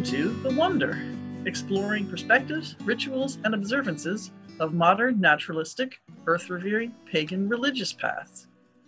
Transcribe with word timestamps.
Welcome 0.00 0.18
to 0.18 0.48
The 0.48 0.54
Wonder, 0.54 0.98
exploring 1.44 2.08
perspectives, 2.08 2.74
rituals, 2.84 3.36
and 3.44 3.52
observances 3.52 4.30
of 4.58 4.72
modern 4.72 5.20
naturalistic, 5.20 6.00
earth 6.26 6.48
revering, 6.48 6.94
pagan 7.04 7.50
religious 7.50 7.92
paths. 7.92 8.46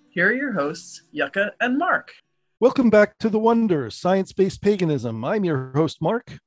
Here 0.08 0.28
are 0.28 0.32
your 0.32 0.52
hosts, 0.52 1.02
Yucca 1.12 1.52
and 1.60 1.76
Mark. 1.76 2.12
Welcome 2.60 2.88
back 2.88 3.18
to 3.18 3.28
The 3.28 3.38
Wonder, 3.38 3.90
Science 3.90 4.32
Based 4.32 4.62
Paganism. 4.62 5.22
I'm 5.22 5.44
your 5.44 5.72
host, 5.74 6.00
Mark. 6.00 6.38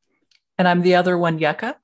And 0.58 0.68
I'm 0.68 0.82
the 0.82 0.96
other 0.96 1.16
one, 1.16 1.38
Yucca. 1.38 1.78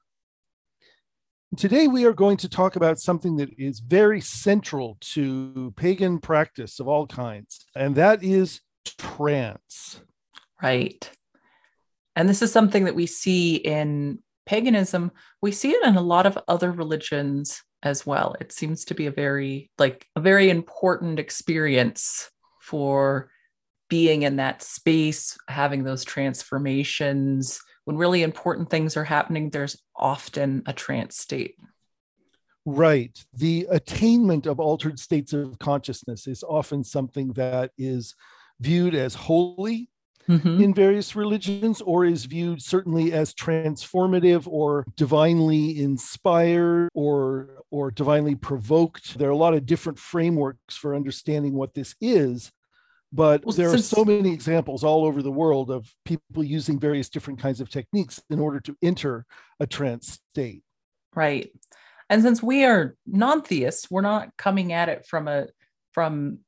Today, 1.55 1.88
we 1.88 2.05
are 2.05 2.13
going 2.13 2.38
to 2.38 2.50
talk 2.50 2.77
about 2.77 2.98
something 2.98 3.36
that 3.36 3.52
is 3.59 3.80
very 3.80 4.22
central 4.22 4.98
to 5.02 5.72
pagan 5.77 6.17
practice 6.17 6.80
of 6.80 6.88
all 6.88 7.05
kinds, 7.05 7.63
and 7.75 7.94
that 7.94 8.23
is 8.23 8.61
trance. 8.98 10.02
Right. 10.63 11.11
And 12.16 12.28
this 12.28 12.42
is 12.42 12.52
something 12.52 12.86
that 12.86 12.96
we 12.96 13.06
see 13.06 13.56
in 13.56 14.20
paganism. 14.46 15.12
We 15.42 15.52
see 15.52 15.72
it 15.72 15.86
in 15.86 15.96
a 15.96 16.02
lot 16.02 16.26
of 16.26 16.38
other 16.48 16.72
religions 16.72 17.62
as 17.84 18.06
well. 18.06 18.36
It 18.40 18.52
seems 18.52 18.86
to 18.86 18.94
be 18.94 19.08
a 19.08 19.12
very 19.12 19.72
like 19.78 20.08
a 20.16 20.22
very 20.22 20.50
important 20.50 21.20
experience 21.20 22.30
for 22.62 23.32
being 23.90 24.24
in 24.24 24.38
that 24.38 24.62
space, 24.62 25.38
having 25.48 25.84
those 25.84 26.06
transformations. 26.06 27.59
When 27.86 27.98
really 27.98 28.23
important 28.23 28.70
things 28.70 28.96
are 28.96 29.03
happening, 29.03 29.50
there's 29.50 29.81
often 29.96 30.64
a 30.66 30.73
trance 30.73 31.18
state. 31.18 31.56
Right. 32.66 33.18
The 33.34 33.68
attainment 33.70 34.46
of 34.46 34.59
altered 34.59 35.00
states 35.00 35.34
of 35.34 35.58
consciousness 35.59 36.28
is 36.28 36.44
often 36.44 36.84
something 36.84 37.34
that 37.34 37.72
is 37.78 38.16
viewed 38.59 38.94
as 38.94 39.16
holy 39.16 39.90
mm-hmm. 40.27 40.61
in 40.61 40.73
various 40.73 41.16
religions 41.16 41.81
or 41.81 42.05
is 42.05 42.25
viewed 42.25 42.61
certainly 42.61 43.14
as 43.14 43.33
transformative 43.33 44.47
or 44.47 44.86
divinely 44.95 45.81
inspired 45.81 46.89
or 46.94 47.63
or 47.69 47.91
divinely 47.91 48.36
provoked. 48.36 49.17
There 49.17 49.30
are 49.30 49.33
a 49.33 49.38
lot 49.38 49.53
of 49.53 49.66
different 49.66 50.00
frameworks 50.00 50.75
for 50.75 50.95
understanding 50.95 51.53
what 51.53 51.73
this 51.73 51.95
is 52.02 52.52
but 53.13 53.45
well, 53.45 53.55
there 53.55 53.69
since, 53.69 53.91
are 53.91 53.95
so 53.97 54.05
many 54.05 54.31
examples 54.31 54.83
all 54.83 55.05
over 55.05 55.22
the 55.22 55.31
world 55.31 55.69
of 55.69 55.94
people 56.05 56.44
using 56.44 56.80
various 56.80 57.09
different 57.09 57.39
kinds 57.39 57.59
of 57.59 57.69
techniques 57.69 58.22
in 58.30 58.39
order 58.39 58.59
to 58.61 58.75
enter 58.81 59.25
a 59.59 59.67
trance 59.67 60.19
state. 60.31 60.63
Right. 61.13 61.52
And 62.09 62.22
since 62.22 62.41
we 62.41 62.63
are 62.63 62.95
non-theists 63.06 63.91
we're 63.91 64.02
not 64.02 64.35
coming 64.38 64.72
at 64.72 64.89
it 64.89 65.06
from 65.06 65.28
a 65.28 65.47
from 65.91 66.39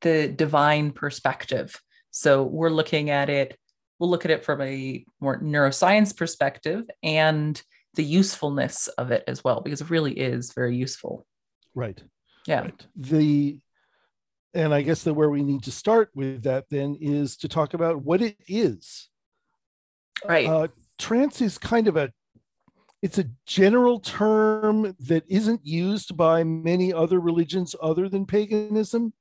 the 0.00 0.28
divine 0.28 0.90
perspective 0.90 1.80
so 2.12 2.44
we're 2.44 2.70
looking 2.70 3.10
at 3.10 3.28
it, 3.28 3.58
we'll 3.98 4.10
look 4.10 4.24
at 4.24 4.30
it 4.30 4.44
from 4.44 4.60
a 4.60 5.04
more 5.20 5.40
neuroscience 5.40 6.16
perspective 6.16 6.84
and 7.02 7.60
the 7.94 8.04
usefulness 8.04 8.86
of 8.88 9.10
it 9.10 9.24
as 9.26 9.42
well, 9.42 9.60
because 9.60 9.80
it 9.80 9.90
really 9.90 10.12
is 10.12 10.52
very 10.52 10.76
useful. 10.76 11.26
Right. 11.74 12.00
Yeah. 12.46 12.60
Right. 12.60 12.86
The 12.94 13.58
and 14.54 14.74
I 14.74 14.82
guess 14.82 15.02
that 15.04 15.14
where 15.14 15.30
we 15.30 15.42
need 15.42 15.62
to 15.62 15.72
start 15.72 16.10
with 16.14 16.42
that 16.42 16.66
then 16.70 16.96
is 17.00 17.38
to 17.38 17.48
talk 17.48 17.72
about 17.72 18.02
what 18.02 18.20
it 18.20 18.36
is. 18.46 19.08
Right. 20.26 20.46
Uh, 20.46 20.68
trance 20.98 21.40
is 21.40 21.56
kind 21.56 21.88
of 21.88 21.96
a 21.96 22.12
it's 23.00 23.18
a 23.18 23.30
general 23.46 23.98
term 23.98 24.94
that 25.00 25.24
isn't 25.26 25.66
used 25.66 26.16
by 26.16 26.44
many 26.44 26.92
other 26.92 27.18
religions 27.18 27.74
other 27.82 28.08
than 28.08 28.26
paganism 28.26 29.12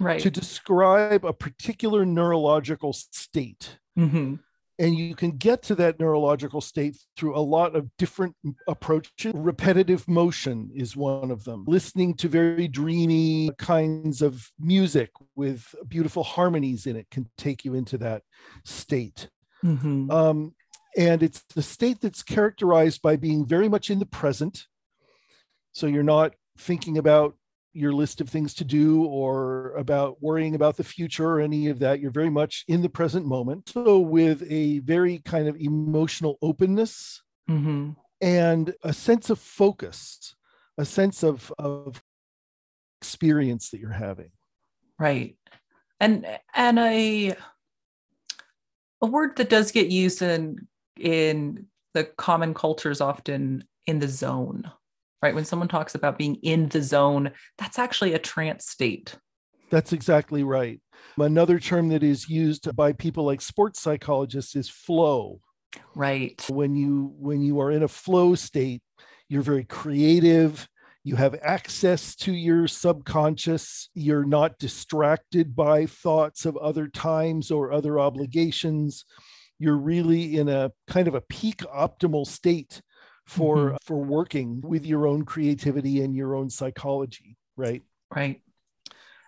right. 0.00 0.20
to 0.20 0.30
describe 0.30 1.24
a 1.24 1.32
particular 1.32 2.04
neurological 2.04 2.92
state. 2.92 3.78
Mm-hmm. 3.98 4.36
And 4.78 4.96
you 4.96 5.14
can 5.14 5.32
get 5.32 5.62
to 5.64 5.76
that 5.76 6.00
neurological 6.00 6.60
state 6.60 6.96
through 7.16 7.36
a 7.36 7.38
lot 7.38 7.76
of 7.76 7.88
different 7.96 8.34
approaches. 8.66 9.32
Repetitive 9.32 10.08
motion 10.08 10.70
is 10.74 10.96
one 10.96 11.30
of 11.30 11.44
them. 11.44 11.64
Listening 11.68 12.14
to 12.14 12.28
very 12.28 12.66
dreamy 12.66 13.52
kinds 13.56 14.20
of 14.20 14.50
music 14.58 15.10
with 15.36 15.76
beautiful 15.86 16.24
harmonies 16.24 16.86
in 16.86 16.96
it 16.96 17.06
can 17.10 17.30
take 17.38 17.64
you 17.64 17.74
into 17.74 17.96
that 17.98 18.22
state. 18.64 19.28
Mm-hmm. 19.64 20.10
Um, 20.10 20.54
and 20.96 21.22
it's 21.22 21.44
the 21.54 21.62
state 21.62 22.00
that's 22.00 22.24
characterized 22.24 23.00
by 23.00 23.14
being 23.14 23.46
very 23.46 23.68
much 23.68 23.90
in 23.90 24.00
the 24.00 24.06
present. 24.06 24.66
So 25.72 25.86
you're 25.86 26.02
not 26.02 26.34
thinking 26.58 26.98
about 26.98 27.36
your 27.74 27.92
list 27.92 28.20
of 28.20 28.28
things 28.28 28.54
to 28.54 28.64
do 28.64 29.04
or 29.04 29.74
about 29.76 30.22
worrying 30.22 30.54
about 30.54 30.76
the 30.76 30.84
future 30.84 31.28
or 31.28 31.40
any 31.40 31.68
of 31.68 31.80
that. 31.80 32.00
You're 32.00 32.10
very 32.10 32.30
much 32.30 32.64
in 32.68 32.82
the 32.82 32.88
present 32.88 33.26
moment. 33.26 33.68
So, 33.68 33.98
with 33.98 34.44
a 34.48 34.78
very 34.80 35.18
kind 35.18 35.48
of 35.48 35.56
emotional 35.56 36.38
openness 36.40 37.22
mm-hmm. 37.50 37.90
and 38.20 38.74
a 38.82 38.92
sense 38.92 39.30
of 39.30 39.38
focus, 39.38 40.34
a 40.78 40.84
sense 40.84 41.22
of, 41.22 41.52
of 41.58 42.02
experience 43.00 43.70
that 43.70 43.80
you're 43.80 43.90
having. 43.90 44.30
Right. 44.98 45.36
And 46.00 46.26
and 46.54 46.78
a 46.78 47.34
a 49.02 49.06
word 49.06 49.36
that 49.36 49.50
does 49.50 49.72
get 49.72 49.88
used 49.88 50.22
in 50.22 50.66
in 50.98 51.66
the 51.92 52.04
common 52.04 52.54
cultures 52.54 53.00
often 53.00 53.64
in 53.86 53.98
the 53.98 54.08
zone 54.08 54.70
right? 55.24 55.34
When 55.34 55.46
someone 55.46 55.68
talks 55.68 55.94
about 55.94 56.18
being 56.18 56.34
in 56.42 56.68
the 56.68 56.82
zone, 56.82 57.30
that's 57.56 57.78
actually 57.78 58.12
a 58.12 58.18
trance 58.18 58.66
state. 58.68 59.16
That's 59.70 59.94
exactly 59.94 60.42
right. 60.42 60.82
Another 61.18 61.58
term 61.58 61.88
that 61.88 62.02
is 62.02 62.28
used 62.28 62.76
by 62.76 62.92
people 62.92 63.24
like 63.24 63.40
sports 63.40 63.80
psychologists 63.80 64.54
is 64.54 64.68
flow. 64.68 65.40
Right. 65.94 66.44
When 66.50 66.76
you 66.76 67.14
when 67.18 67.40
you 67.40 67.58
are 67.60 67.70
in 67.70 67.82
a 67.82 67.88
flow 67.88 68.34
state, 68.34 68.82
you're 69.30 69.40
very 69.40 69.64
creative, 69.64 70.68
you 71.04 71.16
have 71.16 71.38
access 71.42 72.14
to 72.16 72.32
your 72.32 72.68
subconscious, 72.68 73.88
you're 73.94 74.26
not 74.26 74.58
distracted 74.58 75.56
by 75.56 75.86
thoughts 75.86 76.44
of 76.44 76.58
other 76.58 76.86
times 76.86 77.50
or 77.50 77.72
other 77.72 77.98
obligations. 77.98 79.06
You're 79.58 79.78
really 79.78 80.36
in 80.36 80.50
a 80.50 80.70
kind 80.86 81.08
of 81.08 81.14
a 81.14 81.22
peak 81.22 81.62
optimal 81.74 82.26
state 82.26 82.82
for 83.26 83.56
mm-hmm. 83.56 83.76
for 83.82 83.96
working 83.96 84.60
with 84.62 84.84
your 84.84 85.06
own 85.06 85.24
creativity 85.24 86.02
and 86.02 86.14
your 86.14 86.34
own 86.34 86.50
psychology 86.50 87.36
right? 87.56 87.82
Right. 88.14 88.40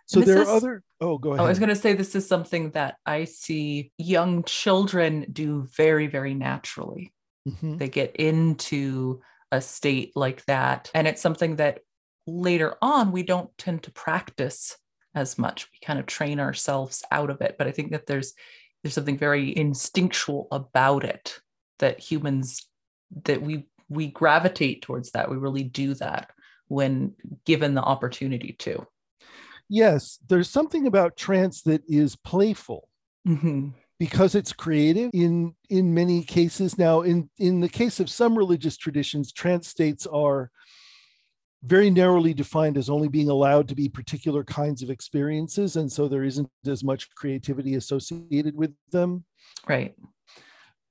So 0.07 0.21
there 0.21 0.43
is, 0.43 0.49
are 0.49 0.57
other 0.57 0.83
oh 1.01 1.19
go 1.19 1.31
ahead 1.33 1.45
i 1.45 1.49
was 1.49 1.59
going 1.59 1.69
to 1.69 1.75
say 1.75 1.93
this 1.93 2.15
is 2.15 2.29
something 2.29 2.71
that 2.71 2.97
i 3.05 3.25
see 3.25 3.91
young 3.99 4.45
children 4.45 5.27
do 5.33 5.67
very 5.77 6.07
very 6.07 6.33
naturally. 6.33 7.13
Mm-hmm. 7.49 7.77
they 7.77 7.89
get 7.89 8.17
into 8.17 9.21
a 9.53 9.61
state 9.61 10.13
like 10.17 10.45
that 10.47 10.91
and 10.95 11.07
it's 11.07 11.23
something 11.23 11.57
that 11.57 11.81
later 12.27 12.77
on 12.83 13.13
we 13.13 13.23
don't 13.23 13.51
tend 13.57 13.85
to 13.85 13.93
practice 13.93 14.77
as 15.15 15.39
much. 15.39 15.69
We 15.73 15.79
kind 15.87 15.99
of 15.99 16.07
train 16.07 16.41
ourselves 16.41 17.05
out 17.11 17.31
of 17.31 17.41
it 17.41 17.57
but 17.59 17.67
i 17.67 17.73
think 17.73 17.91
that 17.91 18.07
there's 18.07 18.35
there's 18.83 18.95
something 18.95 19.19
very 19.19 19.57
instinctual 19.57 20.47
about 20.53 21.05
it 21.05 21.41
that 21.81 21.99
humans 21.99 22.69
that 23.25 23.43
we 23.43 23.67
we 23.89 24.09
gravitate 24.09 24.83
towards 24.83 25.13
that. 25.13 25.31
We 25.31 25.37
really 25.37 25.65
do 25.65 25.95
that 25.95 26.31
when 26.69 27.15
given 27.45 27.75
the 27.75 27.83
opportunity 27.83 28.57
to. 28.61 28.87
Yes, 29.69 30.19
there's 30.29 30.51
something 30.51 30.87
about 30.87 31.17
trance 31.17 31.63
that 31.63 31.83
is 31.89 32.17
playful. 32.17 32.89
Mm-hmm. 33.27 33.71
Because 33.99 34.35
it's 34.35 34.53
creative 34.53 35.11
in 35.15 35.55
in 35.71 35.95
many 35.95 36.23
cases. 36.23 36.77
Now, 36.77 37.01
in 37.01 37.31
in 37.39 37.61
the 37.61 37.69
case 37.69 37.99
of 37.99 38.11
some 38.11 38.37
religious 38.37 38.77
traditions, 38.77 39.33
trance 39.33 39.69
states 39.69 40.07
are 40.07 40.51
very 41.63 41.91
narrowly 41.91 42.35
defined 42.35 42.77
as 42.77 42.89
only 42.89 43.09
being 43.09 43.29
allowed 43.29 43.69
to 43.69 43.75
be 43.75 43.89
particular 43.89 44.45
kinds 44.45 44.83
of 44.83 44.91
experiences 44.91 45.77
and 45.77 45.91
so 45.91 46.07
there 46.07 46.23
isn't 46.23 46.49
as 46.67 46.85
much 46.85 47.13
creativity 47.15 47.75
associated 47.75 48.55
with 48.55 48.73
them 48.93 49.25
right 49.67 49.95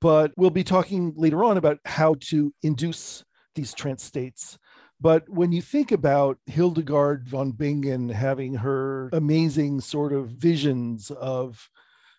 but 0.00 0.32
we'll 0.36 0.50
be 0.50 0.64
talking 0.64 1.12
later 1.16 1.44
on 1.44 1.56
about 1.56 1.78
how 1.84 2.14
to 2.20 2.52
induce 2.62 3.24
these 3.54 3.74
trance 3.74 4.04
states. 4.04 4.58
But 5.00 5.28
when 5.28 5.52
you 5.52 5.60
think 5.60 5.92
about 5.92 6.38
Hildegard 6.46 7.28
von 7.28 7.52
Bingen 7.52 8.08
having 8.08 8.54
her 8.54 9.10
amazing 9.12 9.80
sort 9.80 10.12
of 10.12 10.28
visions 10.28 11.10
of 11.10 11.68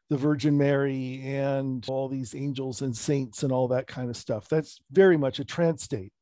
the 0.09 0.17
Virgin 0.17 0.57
Mary 0.57 1.21
and 1.25 1.83
all 1.89 2.07
these 2.07 2.35
angels 2.35 2.81
and 2.81 2.95
saints 2.95 3.43
and 3.43 3.51
all 3.51 3.67
that 3.69 3.87
kind 3.87 4.09
of 4.09 4.17
stuff, 4.17 4.47
that's 4.47 4.79
very 4.91 5.17
much 5.17 5.39
a 5.39 5.45
trance 5.45 5.83
state. 5.83 6.13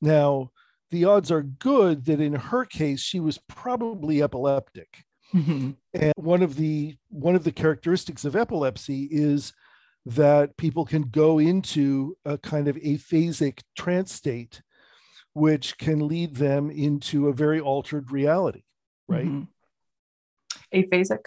Now, 0.00 0.50
the 0.90 1.04
odds 1.04 1.30
are 1.30 1.42
good 1.42 2.04
that 2.06 2.20
in 2.20 2.34
her 2.34 2.64
case, 2.64 3.00
she 3.00 3.20
was 3.20 3.38
probably 3.48 4.22
epileptic. 4.22 5.04
Mm-hmm. 5.32 5.70
And 5.94 6.12
one 6.16 6.42
of 6.42 6.56
the 6.56 6.96
one 7.08 7.34
of 7.34 7.44
the 7.44 7.52
characteristics 7.52 8.26
of 8.26 8.36
epilepsy 8.36 9.08
is 9.10 9.54
that 10.04 10.56
people 10.56 10.84
can 10.84 11.02
go 11.02 11.38
into 11.38 12.16
a 12.24 12.36
kind 12.38 12.68
of 12.68 12.76
aphasic 12.76 13.60
trance 13.76 14.12
state, 14.12 14.62
which 15.32 15.78
can 15.78 16.06
lead 16.08 16.36
them 16.36 16.70
into 16.70 17.28
a 17.28 17.32
very 17.32 17.60
altered 17.60 18.10
reality, 18.10 18.62
right? 19.08 19.26
Mm-hmm. 19.26 20.78
Aphasic. 20.78 21.26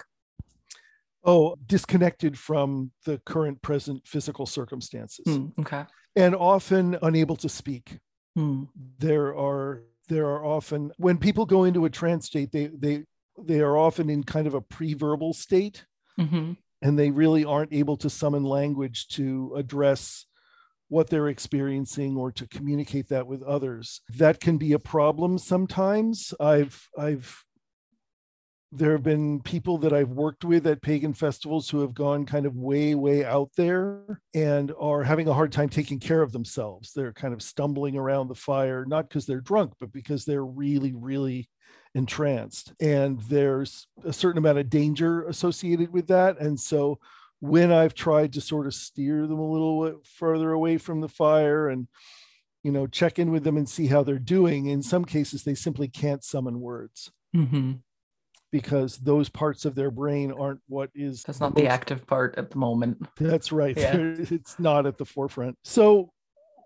Oh, 1.24 1.56
disconnected 1.66 2.38
from 2.38 2.92
the 3.06 3.20
current 3.26 3.62
present 3.62 4.08
physical 4.08 4.46
circumstances. 4.46 5.26
Mm, 5.26 5.58
okay. 5.60 5.86
And 6.16 6.36
often 6.36 6.98
unable 7.02 7.36
to 7.38 7.50
speak. 7.50 8.00
Mm. 8.38 8.68
There 9.00 9.36
are 9.36 9.84
there 10.08 10.28
are 10.28 10.46
often 10.46 10.92
when 10.98 11.18
people 11.18 11.46
go 11.46 11.64
into 11.64 11.86
a 11.86 11.90
trance 11.90 12.28
state, 12.28 12.52
they 12.52 12.68
they 12.68 13.06
they 13.42 13.60
are 13.60 13.76
often 13.76 14.10
in 14.10 14.24
kind 14.24 14.46
of 14.46 14.54
a 14.54 14.62
pre-verbal 14.62 15.34
state. 15.34 15.86
Mm-hmm. 16.20 16.54
And 16.86 17.00
they 17.00 17.10
really 17.10 17.44
aren't 17.44 17.74
able 17.74 17.98
to 17.98 18.10
summon 18.12 18.44
language 18.44 19.08
to 19.10 19.54
address 19.56 20.28
what 20.88 21.10
they're 21.10 21.30
experiencing 21.30 22.16
or 22.16 22.32
to 22.34 22.48
communicate 22.48 23.10
that 23.10 23.26
with 23.26 23.42
others. 23.42 24.02
That 24.20 24.40
can 24.40 24.60
be 24.60 24.74
a 24.74 24.80
problem 24.80 25.40
sometimes. 25.40 26.32
I've 26.40 26.88
I've 26.96 27.44
there 28.72 28.92
have 28.92 29.04
been 29.04 29.42
people 29.42 29.78
that 29.80 29.94
I've 29.94 30.10
worked 30.10 30.44
with 30.44 30.68
at 30.68 30.82
pagan 30.82 31.14
festivals 31.14 31.70
who 31.70 31.80
have 31.80 31.94
gone 31.94 32.26
kind 32.26 32.46
of 32.46 32.56
way, 32.56 32.94
way 32.94 33.24
out 33.24 33.50
there 33.56 34.22
and 34.34 34.72
are 34.78 35.04
having 35.04 35.28
a 35.28 35.34
hard 35.34 35.54
time 35.54 35.70
taking 35.70 36.00
care 36.00 36.22
of 36.22 36.34
themselves. 36.34 36.92
They're 36.94 37.14
kind 37.14 37.34
of 37.34 37.42
stumbling 37.42 37.96
around 37.96 38.28
the 38.28 38.36
fire, 38.36 38.86
not 38.86 39.08
because 39.08 39.26
they're 39.26 39.40
drunk, 39.40 39.74
but 39.80 39.94
because 39.94 40.26
they're 40.26 40.46
really, 40.46 40.94
really 40.94 41.48
entranced. 41.96 42.74
And 42.80 43.20
there's 43.22 43.88
a 44.04 44.14
certain 44.14 44.38
amount 44.38 44.60
of 44.60 44.70
danger 44.70 45.26
associated 45.28 45.92
with 45.92 46.08
that. 46.08 46.40
And 46.40 46.60
so 46.60 47.00
when 47.40 47.72
I've 47.72 47.94
tried 47.94 48.34
to 48.34 48.42
sort 48.42 48.68
of 48.68 48.74
steer 48.74 49.26
them 49.26 49.40
a 49.40 49.52
little 49.52 50.02
further 50.04 50.52
away 50.52 50.78
from 50.78 51.02
the 51.02 51.10
fire 51.10 51.70
and 51.70 51.88
you 52.64 52.72
know 52.72 52.88
check 52.88 53.20
in 53.20 53.32
with 53.32 53.44
them 53.44 53.58
and 53.58 53.70
see 53.70 53.88
how 53.88 54.04
they're 54.04 54.18
doing 54.18 54.68
in 54.68 54.82
some 54.82 55.06
cases 55.06 55.44
they 55.44 55.54
simply 55.54 55.88
can't 55.88 56.24
summon 56.24 56.60
words 56.60 57.12
mm-hmm. 57.36 57.74
because 58.52 58.98
those 58.98 59.30
parts 59.30 59.66
of 59.66 59.76
their 59.76 59.92
brain 59.92 60.32
aren't 60.32 60.62
what 60.68 60.90
is 60.96 61.22
that's 61.24 61.40
not 61.40 61.54
the, 61.54 61.62
most, 61.62 61.70
the 61.70 61.74
active 61.74 62.08
part 62.08 62.34
at 62.38 62.50
the 62.50 62.58
moment 62.58 62.98
that's 63.20 63.52
right 63.52 63.78
yeah. 63.78 63.96
it's 63.96 64.58
not 64.58 64.88
at 64.88 64.98
the 64.98 65.06
forefront 65.06 65.56
so 65.64 66.12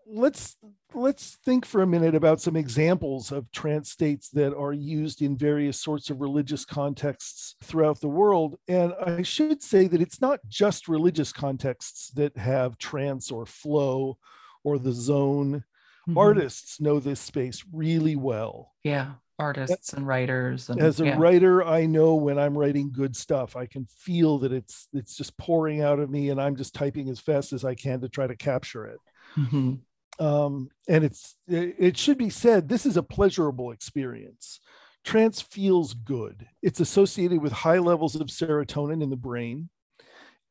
let's 0.07 0.55
let's 0.93 1.37
think 1.45 1.65
for 1.65 1.81
a 1.81 1.87
minute 1.87 2.15
about 2.15 2.41
some 2.41 2.55
examples 2.55 3.31
of 3.31 3.51
trance 3.51 3.89
states 3.91 4.29
that 4.29 4.55
are 4.55 4.73
used 4.73 5.21
in 5.21 5.37
various 5.37 5.79
sorts 5.79 6.09
of 6.09 6.21
religious 6.21 6.65
contexts 6.65 7.55
throughout 7.63 8.01
the 8.01 8.09
world. 8.09 8.57
And 8.67 8.93
i 9.05 9.21
should 9.21 9.61
say 9.61 9.87
that 9.87 10.01
it's 10.01 10.21
not 10.21 10.39
just 10.47 10.87
religious 10.87 11.31
contexts 11.31 12.09
that 12.11 12.37
have 12.37 12.77
trance 12.77 13.31
or 13.31 13.45
flow 13.45 14.17
or 14.63 14.77
the 14.77 14.93
zone. 14.93 15.63
Mm-hmm. 16.07 16.17
artists 16.17 16.79
know 16.79 16.99
this 16.99 17.19
space 17.19 17.63
really 17.71 18.15
well. 18.15 18.71
Yeah 18.83 19.13
artists 19.37 19.93
and 19.93 20.05
writers 20.05 20.69
and, 20.69 20.81
as 20.81 20.99
a 20.99 21.05
yeah. 21.05 21.15
writer 21.17 21.63
i 21.63 21.85
know 21.85 22.15
when 22.15 22.37
i'm 22.37 22.57
writing 22.57 22.91
good 22.91 23.15
stuff 23.15 23.55
i 23.55 23.65
can 23.65 23.85
feel 23.85 24.37
that 24.37 24.51
it's 24.51 24.89
it's 24.91 25.15
just 25.15 25.37
pouring 25.37 25.81
out 25.81 25.97
of 25.97 26.09
me 26.09 26.29
and 26.29 26.41
i'm 26.41 26.57
just 26.57 26.75
typing 26.75 27.07
as 27.07 27.21
fast 27.21 27.53
as 27.53 27.63
i 27.63 27.73
can 27.73 28.01
to 28.01 28.09
try 28.09 28.27
to 28.27 28.35
capture 28.35 28.85
it. 28.85 28.99
Mm-hmm 29.37 29.75
um, 30.19 30.69
and 30.87 31.03
it's 31.03 31.35
it 31.47 31.97
should 31.97 32.17
be 32.17 32.29
said 32.29 32.67
this 32.67 32.85
is 32.85 32.97
a 32.97 33.03
pleasurable 33.03 33.71
experience. 33.71 34.59
Trance 35.05 35.41
feels 35.41 35.93
good. 35.93 36.45
It's 36.61 36.81
associated 36.81 37.41
with 37.41 37.51
high 37.51 37.79
levels 37.79 38.15
of 38.15 38.27
serotonin 38.27 39.01
in 39.01 39.09
the 39.09 39.15
brain. 39.15 39.69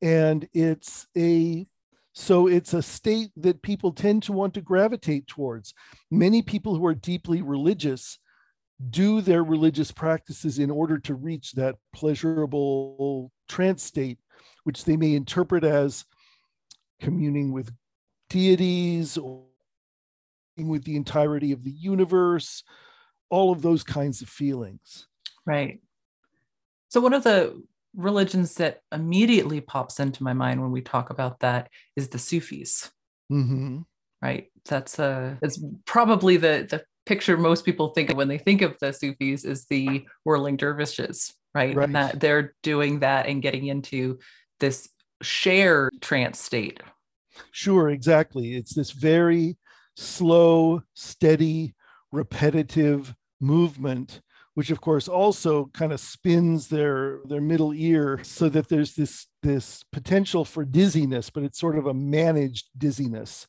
And 0.01 0.49
it's 0.55 1.07
a 1.17 1.67
so 2.15 2.49
it's 2.49 2.73
a 2.73 2.83
state 2.83 3.31
that 3.37 3.63
people 3.63 3.93
tend 3.93 4.25
to 4.25 4.33
want 4.33 4.55
to 4.55 4.61
gravitate 4.61 5.27
towards. 5.27 5.75
Many 6.11 6.43
people 6.43 6.75
who 6.75 6.87
are 6.87 6.95
deeply 6.95 7.43
religious 7.43 8.19
do 8.91 9.21
their 9.21 9.45
religious 9.45 9.93
practices 9.93 10.59
in 10.59 10.71
order 10.71 10.99
to 10.99 11.15
reach 11.15 11.53
that 11.53 11.77
pleasurable 11.93 13.33
trance 13.49 13.83
state 13.83 14.19
which 14.65 14.85
they 14.85 14.97
may 14.97 15.15
interpret 15.15 15.65
as 15.65 16.05
communing 17.01 17.53
with 17.53 17.73
deities 18.29 19.17
or 19.17 19.48
with 20.67 20.83
the 20.83 20.97
entirety 20.97 21.53
of 21.53 21.63
the 21.63 21.71
universe, 21.71 22.65
all 23.31 23.53
of 23.53 23.63
those 23.63 23.85
kinds 23.85 24.23
of 24.23 24.29
feelings. 24.29 25.07
Right. 25.47 25.81
So, 26.89 27.01
one 27.01 27.15
of 27.15 27.23
the 27.23 27.63
religions 27.95 28.55
that 28.55 28.81
immediately 28.93 29.61
pops 29.61 30.01
into 30.01 30.23
my 30.23 30.33
mind 30.33 30.61
when 30.61 30.73
we 30.73 30.81
talk 30.81 31.11
about 31.11 31.41
that 31.41 31.71
is 31.95 32.09
the 32.09 32.19
Sufis. 32.19 32.91
Mm-hmm. 33.31 33.81
Right. 34.21 34.51
That's 34.65 34.99
a, 34.99 35.39
it's 35.43 35.63
probably 35.87 36.39
the 36.39 36.67
the 36.69 36.83
picture 37.07 37.39
most 37.39 37.65
people 37.65 37.89
think 37.89 38.11
of 38.11 38.17
when 38.17 38.29
they 38.29 38.39
think 38.39 38.63
of 38.63 38.77
the 38.81 38.93
Sufis 38.93 39.45
is 39.45 39.65
the 39.67 40.05
whirling 40.25 40.57
dervishes, 40.57 41.35
right? 41.55 41.75
right. 41.75 41.85
And 41.85 41.95
that 41.95 42.21
they're 42.21 42.55
doing 42.63 43.01
that 43.01 43.27
and 43.27 43.41
getting 43.41 43.67
into 43.67 44.19
this 44.61 44.89
share 45.23 45.91
trance 46.01 46.41
state. 46.41 46.81
Sure, 47.51 47.89
exactly. 47.89 48.55
It's 48.55 48.75
this 48.75 48.91
very 48.91 49.57
slow, 49.99 50.83
steady, 50.95 51.75
repetitive 52.11 53.15
movement 53.41 54.21
which 54.59 54.73
of 54.73 54.81
course 54.81 55.07
also 55.07 55.67
kind 55.67 55.93
of 55.93 56.01
spins 56.01 56.67
their 56.67 57.21
their 57.27 57.41
middle 57.41 57.73
ear 57.73 58.19
so 58.25 58.49
that 58.49 58.69
there's 58.69 58.97
this 58.97 59.29
this 59.41 59.85
potential 59.93 60.45
for 60.45 60.65
dizziness 60.65 61.31
but 61.31 61.45
it's 61.45 61.61
sort 61.61 61.79
of 61.79 61.87
a 61.87 61.95
managed 61.95 62.67
dizziness. 62.77 63.47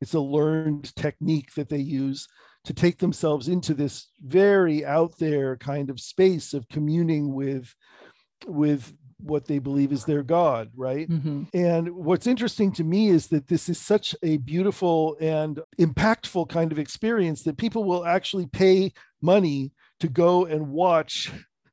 It's 0.00 0.14
a 0.14 0.20
learned 0.20 0.94
technique 0.94 1.54
that 1.54 1.68
they 1.68 1.78
use 1.78 2.28
to 2.62 2.72
take 2.72 2.98
themselves 2.98 3.48
into 3.48 3.74
this 3.74 4.06
very 4.20 4.84
out 4.84 5.18
there 5.18 5.56
kind 5.56 5.90
of 5.90 5.98
space 5.98 6.54
of 6.54 6.68
communing 6.68 7.34
with 7.34 7.74
with 8.46 8.94
what 9.22 9.46
they 9.46 9.58
believe 9.58 9.92
is 9.92 10.04
their 10.04 10.22
God, 10.22 10.70
right? 10.76 11.08
Mm-hmm. 11.08 11.44
And 11.54 11.94
what's 11.94 12.26
interesting 12.26 12.72
to 12.72 12.84
me 12.84 13.08
is 13.08 13.28
that 13.28 13.48
this 13.48 13.68
is 13.68 13.78
such 13.78 14.14
a 14.22 14.38
beautiful 14.38 15.16
and 15.20 15.60
impactful 15.78 16.48
kind 16.48 16.72
of 16.72 16.78
experience 16.78 17.42
that 17.42 17.58
people 17.58 17.84
will 17.84 18.04
actually 18.04 18.46
pay 18.46 18.92
money 19.20 19.72
to 20.00 20.08
go 20.08 20.44
and 20.44 20.68
watch 20.68 21.30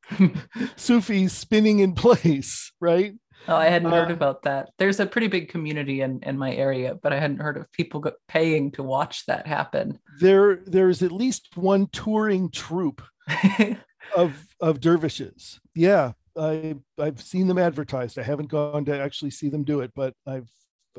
Sufis 0.75 1.33
spinning 1.33 1.79
in 1.79 1.93
place, 1.93 2.71
right? 2.79 3.13
Oh, 3.47 3.55
I 3.55 3.67
hadn't 3.67 3.91
heard 3.91 4.11
uh, 4.11 4.13
about 4.13 4.43
that. 4.43 4.69
There's 4.77 4.99
a 4.99 5.05
pretty 5.05 5.27
big 5.27 5.49
community 5.49 6.01
in, 6.01 6.19
in 6.23 6.37
my 6.37 6.53
area, 6.53 6.95
but 7.01 7.13
I 7.13 7.19
hadn't 7.19 7.39
heard 7.39 7.57
of 7.57 7.71
people 7.71 8.03
paying 8.27 8.71
to 8.73 8.83
watch 8.83 9.25
that 9.27 9.47
happen. 9.47 9.99
There, 10.19 10.57
there's 10.65 11.01
at 11.01 11.11
least 11.11 11.55
one 11.55 11.87
touring 11.87 12.51
troupe 12.51 13.01
of 14.15 14.47
of 14.59 14.79
dervishes. 14.79 15.59
Yeah, 15.73 16.13
I 16.39 16.75
I've 16.97 17.21
seen 17.21 17.47
them 17.47 17.57
advertised. 17.57 18.17
I 18.17 18.23
haven't 18.23 18.49
gone 18.49 18.85
to 18.85 18.99
actually 18.99 19.31
see 19.31 19.49
them 19.49 19.63
do 19.63 19.81
it, 19.81 19.91
but 19.95 20.13
I've 20.25 20.49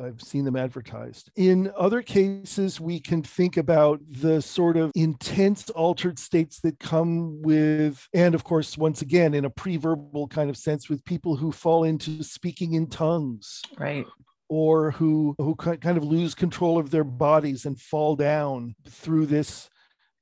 I've 0.01 0.23
seen 0.23 0.45
them 0.45 0.57
advertised. 0.57 1.31
In 1.37 1.73
other 1.77 2.03
cases, 2.03 2.81
we 2.81 3.01
can 3.01 3.23
think 3.23 3.57
about 3.57 4.01
the 4.09 4.41
sort 4.41 4.77
of 4.77 4.93
intense 4.95 5.69
altered 5.71 6.19
states 6.19 6.61
that 6.61 6.79
come 6.79 7.43
with, 7.43 8.07
and 8.15 8.35
of 8.35 8.45
course, 8.45 8.79
once 8.79 9.03
again, 9.03 9.35
in 9.35 9.45
a 9.45 9.51
pre 9.51 9.77
verbal 9.77 10.29
kind 10.29 10.51
of 10.51 10.57
sense, 10.57 10.89
with 10.89 11.05
people 11.05 11.37
who 11.37 11.53
fall 11.53 11.85
into 11.85 12.23
speaking 12.23 12.75
in 12.75 12.87
tongues. 12.87 13.63
Right. 13.79 14.07
Or 14.49 14.91
who, 14.91 15.37
who 15.39 15.55
kind 15.55 15.97
of 15.97 16.03
lose 16.03 16.35
control 16.35 16.77
of 16.77 16.91
their 16.91 17.05
bodies 17.05 17.67
and 17.67 17.81
fall 17.81 18.17
down 18.17 18.75
through 18.89 19.27
this 19.27 19.71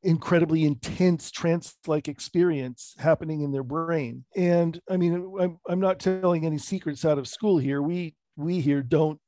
incredibly 0.03 0.65
intense 0.65 1.31
trance 1.31 1.77
like 1.87 2.09
experience 2.09 2.95
happening 2.99 3.43
in 3.43 3.53
their 3.53 3.63
brain. 3.65 4.25
And 4.37 4.81
i 4.91 4.97
mean 4.97 5.33
I'm, 5.41 5.59
I'm 5.69 5.81
not 5.81 5.99
telling 5.99 6.47
any 6.47 6.59
secrets 6.59 7.05
out 7.05 7.19
of 7.19 7.29
school 7.29 7.59
here. 7.59 7.83
We 7.83 8.15
we 8.37 8.61
here 8.61 8.83
don't 8.83 9.21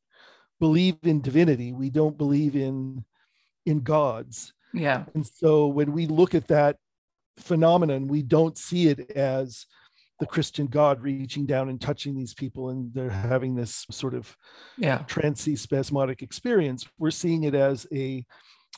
believe 0.61 0.97
in 1.03 1.21
divinity. 1.21 1.73
We 1.73 1.91
don't 1.91 2.17
believe 2.17 2.55
in 2.55 3.05
in 3.67 3.81
gods. 3.81 4.53
Yeah. 4.73 5.05
And 5.15 5.27
so 5.27 5.67
when 5.67 5.93
we 5.93 6.07
look 6.07 6.35
at 6.35 6.49
that 6.49 6.77
phenomenon 7.39 8.07
we 8.07 8.23
don't 8.23 8.57
see 8.57 8.89
it 8.89 9.11
as 9.13 9.65
the 10.19 10.27
christian 10.27 10.67
god 10.67 11.01
reaching 11.01 11.47
down 11.47 11.71
and 11.71 11.81
touching 11.81 12.15
these 12.15 12.35
people 12.35 12.69
and 12.69 12.93
they're 12.93 13.09
having 13.09 13.55
this 13.55 13.87
sort 13.91 14.13
of 14.13 14.37
yeah. 14.77 14.99
trancy 15.07 15.57
spasmodic 15.57 16.23
experience. 16.23 16.87
We're 16.99 17.11
seeing 17.11 17.45
it 17.45 17.55
as 17.55 17.87
a 17.93 18.25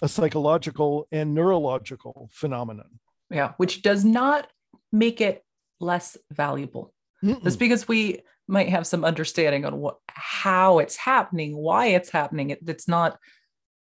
a 0.00 0.08
psychological 0.08 1.06
and 1.12 1.34
neurological 1.34 2.30
phenomenon. 2.32 2.98
Yeah, 3.30 3.52
which 3.56 3.82
does 3.82 4.04
not 4.04 4.46
make 4.90 5.20
it 5.20 5.44
less 5.80 6.16
valuable. 6.30 6.92
Mm-mm. 7.24 7.42
Just 7.42 7.58
because 7.58 7.86
we 7.88 8.20
might 8.48 8.68
have 8.68 8.86
some 8.86 9.04
understanding 9.04 9.64
on 9.64 9.78
what 9.78 9.96
how 10.08 10.78
it's 10.78 10.96
happening, 10.96 11.56
why 11.56 11.86
it's 11.86 12.10
happening, 12.10 12.50
it, 12.50 12.60
it's 12.66 12.88
not 12.88 13.18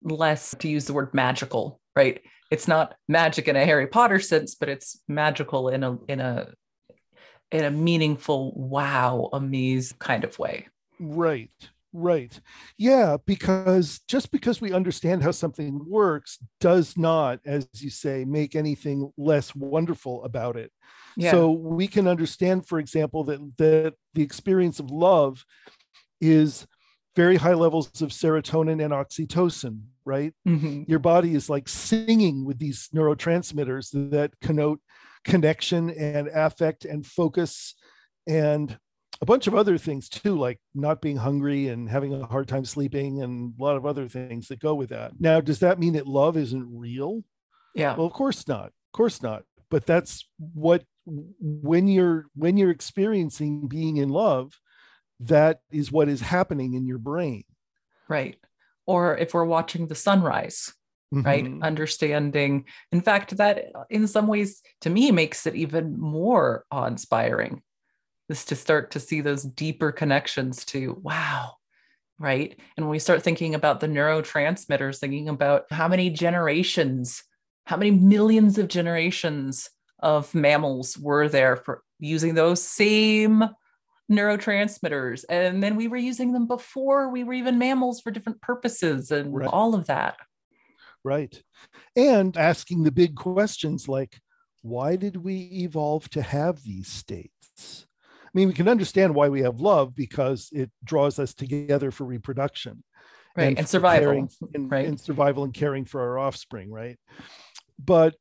less 0.04 0.56
to 0.60 0.68
use 0.68 0.86
the 0.86 0.94
word 0.94 1.14
magical, 1.14 1.80
right? 1.96 2.22
It's 2.52 2.68
not 2.68 2.96
magic 3.08 3.48
in 3.48 3.56
a 3.56 3.66
Harry 3.66 3.88
Potter 3.88 4.20
sense, 4.20 4.56
but 4.56 4.70
it's 4.70 5.02
magical 5.08 5.70
in 5.70 5.84
a 5.84 5.98
in 6.08 6.20
a 6.20 6.54
in 7.52 7.66
a 7.66 7.72
meaningful 7.72 8.54
wow, 8.56 9.30
amaze 9.34 9.94
kind 10.00 10.24
of 10.24 10.38
way. 10.40 10.68
Right. 11.00 11.52
Right. 11.94 12.40
Yeah, 12.76 13.18
because 13.26 14.02
just 14.08 14.32
because 14.32 14.60
we 14.60 14.74
understand 14.74 15.22
how 15.22 15.32
something 15.32 15.80
works 15.88 16.40
does 16.60 16.98
not, 16.98 17.40
as 17.46 17.68
you 17.76 17.92
say, 17.92 18.26
make 18.26 18.56
anything 18.56 19.12
less 19.16 19.56
wonderful 19.56 20.24
about 20.24 20.58
it. 20.58 20.72
Yeah. 21.16 21.32
So 21.32 21.52
we 21.52 21.88
can 21.88 22.08
understand, 22.08 22.68
for 22.68 22.80
example, 22.80 23.24
that, 23.26 23.40
that 23.58 23.94
the 24.16 24.24
experience 24.24 24.80
of 24.80 24.90
love 24.90 25.46
is 26.20 26.66
very 27.16 27.36
high 27.36 27.54
levels 27.54 28.02
of 28.02 28.10
serotonin 28.10 28.84
and 28.84 28.92
oxytocin, 28.92 29.82
right? 30.04 30.34
Mm-hmm. 30.48 30.84
Your 30.88 31.00
body 31.00 31.36
is 31.36 31.48
like 31.48 31.70
singing 31.70 32.44
with 32.44 32.58
these 32.58 32.90
neurotransmitters 32.94 33.92
that 34.10 34.32
connote 34.42 34.80
connection 35.24 35.92
and 35.92 36.28
affect 36.30 36.86
and 36.86 37.06
focus 37.06 37.76
and 38.28 38.78
a 39.24 39.26
bunch 39.26 39.48
of 39.48 39.56
other 39.56 39.78
things 39.78 40.10
too, 40.10 40.38
like 40.38 40.60
not 40.76 41.00
being 41.00 41.16
hungry 41.16 41.70
and 41.70 41.90
having 41.90 42.14
a 42.14 42.26
hard 42.26 42.46
time 42.46 42.66
sleeping 42.66 43.22
and 43.22 43.54
a 43.58 43.64
lot 43.64 43.78
of 43.78 43.86
other 43.86 44.10
things 44.10 44.50
that 44.50 44.60
go 44.60 44.76
with 44.76 44.90
that. 44.90 45.14
Now, 45.18 45.40
does 45.40 45.60
that 45.60 45.80
mean 45.80 45.94
that 45.94 46.06
love 46.06 46.36
isn't 46.36 46.68
real? 46.70 47.24
Yeah. 47.74 47.96
Well, 47.96 48.06
of 48.06 48.12
course 48.12 48.46
not. 48.50 48.66
Of 48.66 48.92
course 48.92 49.24
not. 49.24 49.44
But 49.70 49.86
that's 49.86 50.28
what 50.54 50.84
when 51.06 51.88
you're 51.88 52.26
when 52.36 52.58
you're 52.58 52.70
experiencing 52.70 53.70
being 53.70 53.96
in 53.96 54.10
love, 54.10 54.60
that 55.22 55.62
is 55.72 55.90
what 55.90 56.10
is 56.10 56.20
happening 56.20 56.74
in 56.74 56.86
your 56.86 56.98
brain. 56.98 57.46
Right. 58.10 58.36
Or 58.86 59.18
if 59.18 59.34
we're 59.34 59.46
watching 59.46 59.88
the 59.88 59.96
sunrise, 59.96 60.74
mm-hmm. 61.16 61.26
right? 61.26 61.50
Understanding, 61.62 62.66
in 62.92 63.00
fact, 63.00 63.38
that 63.38 63.72
in 63.90 64.06
some 64.06 64.28
ways 64.28 64.62
to 64.82 64.90
me 64.90 65.12
makes 65.12 65.48
it 65.48 65.56
even 65.56 65.98
more 65.98 66.66
awe 66.70 66.88
inspiring 66.88 67.62
is 68.34 68.46
to 68.46 68.56
start 68.56 68.92
to 68.92 69.00
see 69.00 69.22
those 69.22 69.44
deeper 69.44 69.92
connections 69.92 70.66
to, 70.66 71.00
wow, 71.04 71.54
right? 72.18 72.60
And 72.76 72.86
when 72.86 72.92
we 72.92 73.00
start 73.00 73.22
thinking 73.22 73.54
about 73.54 73.80
the 73.80 73.88
neurotransmitters, 73.88 74.98
thinking 74.98 75.30
about 75.30 75.66
how 75.70 75.88
many 75.88 76.10
generations, 76.10 77.24
how 77.66 77.78
many 77.78 77.92
millions 77.92 78.58
of 78.58 78.68
generations 78.68 79.70
of 80.00 80.34
mammals 80.34 80.98
were 80.98 81.30
there 81.30 81.56
for 81.56 81.84
using 82.00 82.34
those 82.34 82.62
same 82.62 83.44
neurotransmitters 84.12 85.24
and 85.30 85.64
then 85.64 85.78
we 85.78 85.88
were 85.88 85.98
using 85.98 86.34
them 86.34 86.46
before 86.46 87.10
we 87.10 87.24
were 87.24 87.34
even 87.34 87.58
mammals 87.58 88.02
for 88.02 88.12
different 88.12 88.42
purposes 88.42 89.12
and 89.12 89.34
right. 89.34 89.50
all 89.50 89.74
of 89.74 89.88
that 89.88 90.18
right 91.06 91.42
and 91.96 92.36
asking 92.36 92.84
the 92.84 92.92
big 92.92 93.16
questions 93.16 93.88
like 93.88 94.20
why 94.62 94.98
did 94.98 95.16
we 95.16 95.50
evolve 95.54 96.10
to 96.10 96.22
have 96.22 96.62
these 96.64 96.90
states 96.90 97.88
mean 98.34 98.48
we 98.48 98.54
can 98.54 98.68
understand 98.68 99.16
why 99.16 99.30
we 99.30 99.42
have 99.42 99.60
love 99.60 99.96
because 99.96 100.50
it 100.52 100.72
draws 100.84 101.20
us 101.20 101.34
together 101.34 101.92
for 101.92 102.06
reproduction. 102.06 102.84
Right 103.36 103.46
and, 103.46 103.60
and 103.60 103.70
survival 103.70 104.30
and, 104.54 104.72
right? 104.72 104.88
and 104.88 105.00
survival 105.00 105.44
and 105.44 105.54
caring 105.54 105.86
for 105.86 106.02
our 106.02 106.20
offspring 106.20 106.72
right? 106.72 107.00
But 107.84 108.16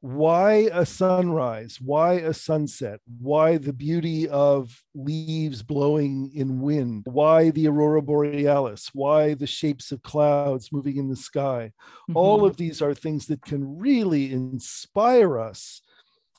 why 0.00 0.68
a 0.72 0.86
sunrise? 0.86 1.78
Why 1.80 2.14
a 2.14 2.32
sunset? 2.32 3.00
Why 3.18 3.56
the 3.56 3.72
beauty 3.72 4.28
of 4.28 4.80
leaves 4.94 5.62
blowing 5.62 6.30
in 6.34 6.60
wind? 6.60 7.04
Why 7.06 7.50
the 7.50 7.66
aurora 7.66 8.02
borealis? 8.02 8.90
Why 8.92 9.34
the 9.34 9.46
shapes 9.46 9.90
of 9.90 10.02
clouds 10.04 10.70
moving 10.70 10.98
in 10.98 11.08
the 11.08 11.16
sky? 11.16 11.72
Mm-hmm. 12.08 12.16
all 12.16 12.44
of 12.44 12.56
these 12.56 12.80
are 12.80 12.94
things 12.94 13.26
that 13.26 13.42
can 13.42 13.78
really 13.78 14.32
inspire 14.32 15.38
us 15.38 15.82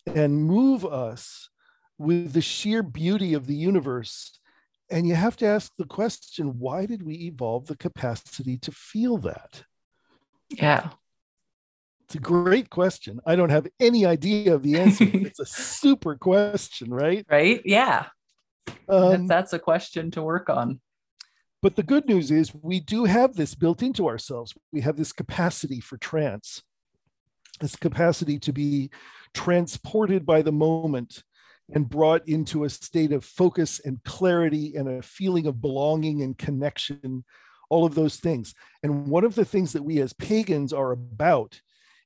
and 0.06 0.44
move 0.46 0.86
us 0.86 1.50
with 2.00 2.34
the 2.34 2.42
sheer 2.42 2.82
beauty 2.82 3.34
of 3.36 3.46
the 3.46 3.56
universe 3.56 4.40
and 4.90 5.08
you 5.08 5.14
have 5.14 5.38
to 5.38 5.46
ask 5.46 5.72
the 5.78 5.86
question 5.86 6.58
why 6.58 6.86
did 6.88 7.04
we 7.04 7.14
evolve 7.16 7.68
the 7.68 7.78
capacity 7.78 8.58
to 8.58 8.72
feel 8.72 9.18
that 9.18 9.64
yeah 10.50 10.90
it's 12.10 12.16
a 12.16 12.20
great 12.20 12.72
question. 12.72 13.20
I 13.24 13.36
don't 13.36 13.52
have 13.52 13.68
any 13.80 14.04
idea 14.04 14.56
of 14.56 14.64
the 14.64 14.80
answer. 14.80 15.06
it's 15.14 15.40
a 15.40 15.46
super 15.46 16.16
question, 16.16 16.92
right? 16.92 17.24
Right? 17.30 17.62
Yeah. 17.64 18.08
Um, 18.88 19.28
that's 19.28 19.54
a 19.54 19.60
question 19.60 20.10
to 20.12 20.24
work 20.24 20.50
on. 20.50 20.82
But 21.62 21.76
the 21.76 21.84
good 21.84 22.08
news 22.08 22.32
is 22.32 22.52
we 22.52 22.80
do 22.80 23.06
have 23.06 23.36
this 23.36 23.54
built 23.54 23.84
into 23.84 24.08
ourselves. 24.08 24.56
We 24.72 24.82
have 24.82 24.98
this 24.98 25.12
capacity 25.14 25.80
for 25.82 25.98
trance, 25.98 26.64
this 27.60 27.76
capacity 27.76 28.40
to 28.40 28.54
be 28.54 28.90
transported 29.36 30.26
by 30.26 30.42
the 30.42 30.52
moment 30.52 31.24
and 31.74 31.90
brought 31.90 32.28
into 32.28 32.64
a 32.64 32.70
state 32.70 33.12
of 33.12 33.24
focus 33.24 33.80
and 33.80 34.04
clarity 34.04 34.76
and 34.76 34.88
a 34.88 35.02
feeling 35.02 35.46
of 35.46 35.62
belonging 35.62 36.22
and 36.22 36.38
connection, 36.38 37.24
all 37.70 37.86
of 37.86 37.96
those 37.96 38.18
things. 38.18 38.54
And 38.84 39.08
one 39.08 39.24
of 39.24 39.36
the 39.36 39.46
things 39.46 39.74
that 39.74 39.84
we 39.84 40.00
as 40.00 40.14
pagans 40.14 40.74
are 40.74 40.92
about 40.92 41.62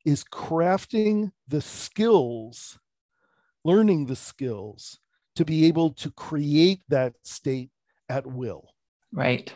is 0.06 0.24
crafting 0.24 1.32
the 1.48 1.62
skills, 1.62 2.78
learning 3.64 4.08
the 4.08 4.16
skills 4.16 5.00
to 5.36 5.46
be 5.46 5.66
able 5.66 5.92
to 5.92 6.12
create 6.12 6.82
that 6.90 7.14
state 7.24 7.70
at 8.10 8.28
will. 8.28 8.70
Right. 9.12 9.54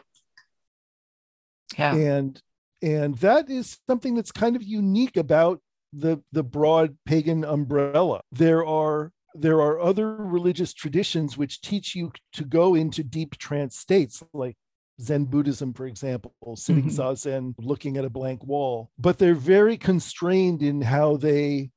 Yeah. 1.78 1.94
And 1.96 2.42
and 2.82 3.18
that 3.18 3.50
is 3.50 3.80
something 3.88 4.16
that's 4.16 4.32
kind 4.32 4.56
of 4.56 4.64
unique 4.64 5.18
about 5.18 5.62
the 5.94 6.22
the 6.32 6.44
broad 6.44 6.98
pagan 7.06 7.44
umbrella. 7.44 8.22
There 8.32 8.66
are 8.66 9.12
there 9.34 9.62
are 9.62 9.80
other 9.80 10.16
religious 10.16 10.74
traditions 10.74 11.38
which 11.38 11.62
teach 11.62 11.96
you 11.96 12.12
to 12.34 12.44
go 12.44 12.76
into 12.76 13.04
deep 13.04 13.38
trance 13.38 13.78
states 13.78 14.24
like 14.34 14.56
Zen 15.02 15.26
Buddhism, 15.26 15.74
for 15.74 15.86
example, 15.86 16.34
sitting 16.56 16.86
mm-hmm. 16.86 17.00
zazen, 17.00 17.54
looking 17.60 17.98
at 17.98 18.06
a 18.06 18.10
blank 18.10 18.44
wall. 18.44 18.90
But 18.98 19.20
they're 19.20 19.36
very 19.36 19.78
constrained 19.78 20.64
in 20.64 20.82
how 20.82 21.18
they 21.18 21.72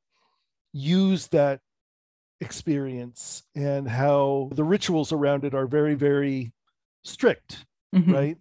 use 0.73 1.29
that 1.29 1.61
experience 2.41 3.43
and 3.55 3.89
how 3.89 4.51
the 4.55 4.65
rituals 4.65 5.13
around 5.13 5.45
it 5.45 5.55
are 5.55 5.67
very, 5.67 5.95
very 5.95 6.53
strict, 7.05 7.67
mm-hmm. 7.95 8.13
right? 8.13 8.37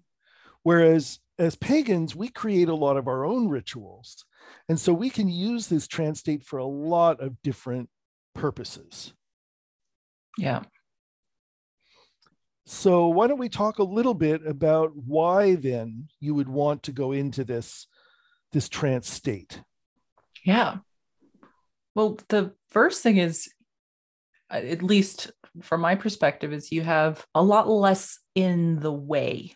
Whereas 0.63 1.20
as 1.38 1.56
pagans, 1.56 2.16
we 2.16 2.30
create 2.30 2.70
a 2.70 2.75
lot 2.75 2.98
of 2.98 3.08
our 3.08 3.25
own 3.25 3.50
rituals. 3.50 4.25
And 4.68 4.80
so 4.80 4.94
we 4.94 5.10
can 5.10 5.28
use 5.28 5.68
this 5.68 5.88
trance 5.88 6.20
state 6.20 6.44
for 6.44 6.60
a 6.60 6.66
lot 6.66 7.22
of 7.22 7.42
different 7.42 7.89
purposes. 8.39 9.13
Yeah. 10.38 10.63
So, 12.65 13.08
why 13.08 13.27
don't 13.27 13.39
we 13.39 13.50
talk 13.50 13.79
a 13.79 13.84
little 13.84 14.13
bit 14.13 14.46
about 14.46 14.91
why 14.96 15.55
then 15.55 16.08
you 16.19 16.36
would 16.36 16.48
want 16.48 16.84
to 16.84 16.91
go 16.91 17.12
into 17.12 17.43
this 17.43 17.88
this 18.51 18.69
trance 18.69 19.10
state? 19.10 19.62
Yeah. 20.46 20.77
Well, 21.96 22.19
the 22.29 22.53
first 22.69 23.03
thing 23.03 23.17
is, 23.17 23.51
uh, 24.51 24.58
at 24.58 24.84
least 24.84 25.31
from 25.62 25.81
my 25.81 25.96
perspective, 25.96 26.53
is 26.53 26.72
you 26.72 26.81
have 26.81 27.25
a 27.34 27.43
lot 27.43 27.67
less 27.67 28.19
in 28.36 28.79
the 28.79 28.93
way 28.93 29.55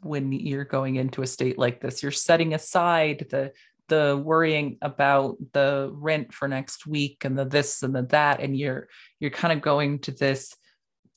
when 0.00 0.32
you're 0.32 0.64
going 0.64 0.96
into 0.96 1.22
a 1.22 1.26
state 1.26 1.58
like 1.58 1.80
this. 1.80 2.02
You're 2.02 2.12
setting 2.12 2.54
aside 2.54 3.26
the 3.30 3.52
the 3.92 4.16
worrying 4.16 4.78
about 4.80 5.36
the 5.52 5.90
rent 5.92 6.32
for 6.32 6.48
next 6.48 6.86
week 6.86 7.26
and 7.26 7.38
the 7.38 7.44
this 7.44 7.82
and 7.82 7.94
the 7.94 8.04
that, 8.04 8.40
and 8.40 8.56
you're 8.56 8.88
you're 9.20 9.30
kind 9.30 9.52
of 9.52 9.60
going 9.60 9.98
to 9.98 10.12
this 10.12 10.56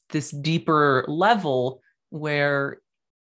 this 0.10 0.30
deeper 0.30 1.06
level 1.08 1.82
where 2.10 2.82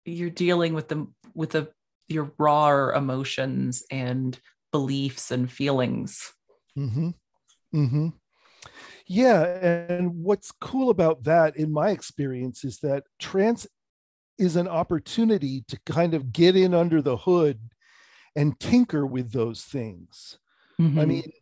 you're 0.06 0.30
dealing 0.30 0.72
with 0.72 0.88
the 0.88 1.06
with 1.34 1.50
the 1.50 1.68
your 2.08 2.32
raw 2.38 2.96
emotions 2.96 3.84
and 3.90 4.40
beliefs 4.72 5.30
and 5.30 5.52
feelings. 5.52 6.32
Mm-hmm. 6.78 7.10
Mm-hmm. 7.74 8.08
Yeah, 9.06 9.42
and 9.44 10.24
what's 10.24 10.50
cool 10.50 10.88
about 10.88 11.24
that, 11.24 11.58
in 11.58 11.70
my 11.70 11.90
experience, 11.90 12.64
is 12.64 12.78
that 12.78 13.04
trance 13.18 13.66
is 14.38 14.56
an 14.56 14.66
opportunity 14.66 15.62
to 15.68 15.78
kind 15.84 16.14
of 16.14 16.32
get 16.32 16.56
in 16.56 16.72
under 16.72 17.02
the 17.02 17.18
hood 17.18 17.60
and 18.36 18.60
tinker 18.60 19.06
with 19.06 19.32
those 19.32 19.62
things. 19.62 20.38
Mm-hmm. 20.80 20.98
I 21.00 21.04
mean, 21.06 21.32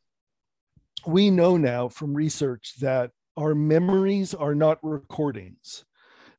we 1.07 1.31
know 1.31 1.57
now 1.57 1.89
from 1.89 2.15
research 2.15 2.75
that 2.81 3.11
our 3.37 3.55
memories 3.55 4.33
are 4.33 4.55
not 4.55 4.79
recordings. 4.83 5.85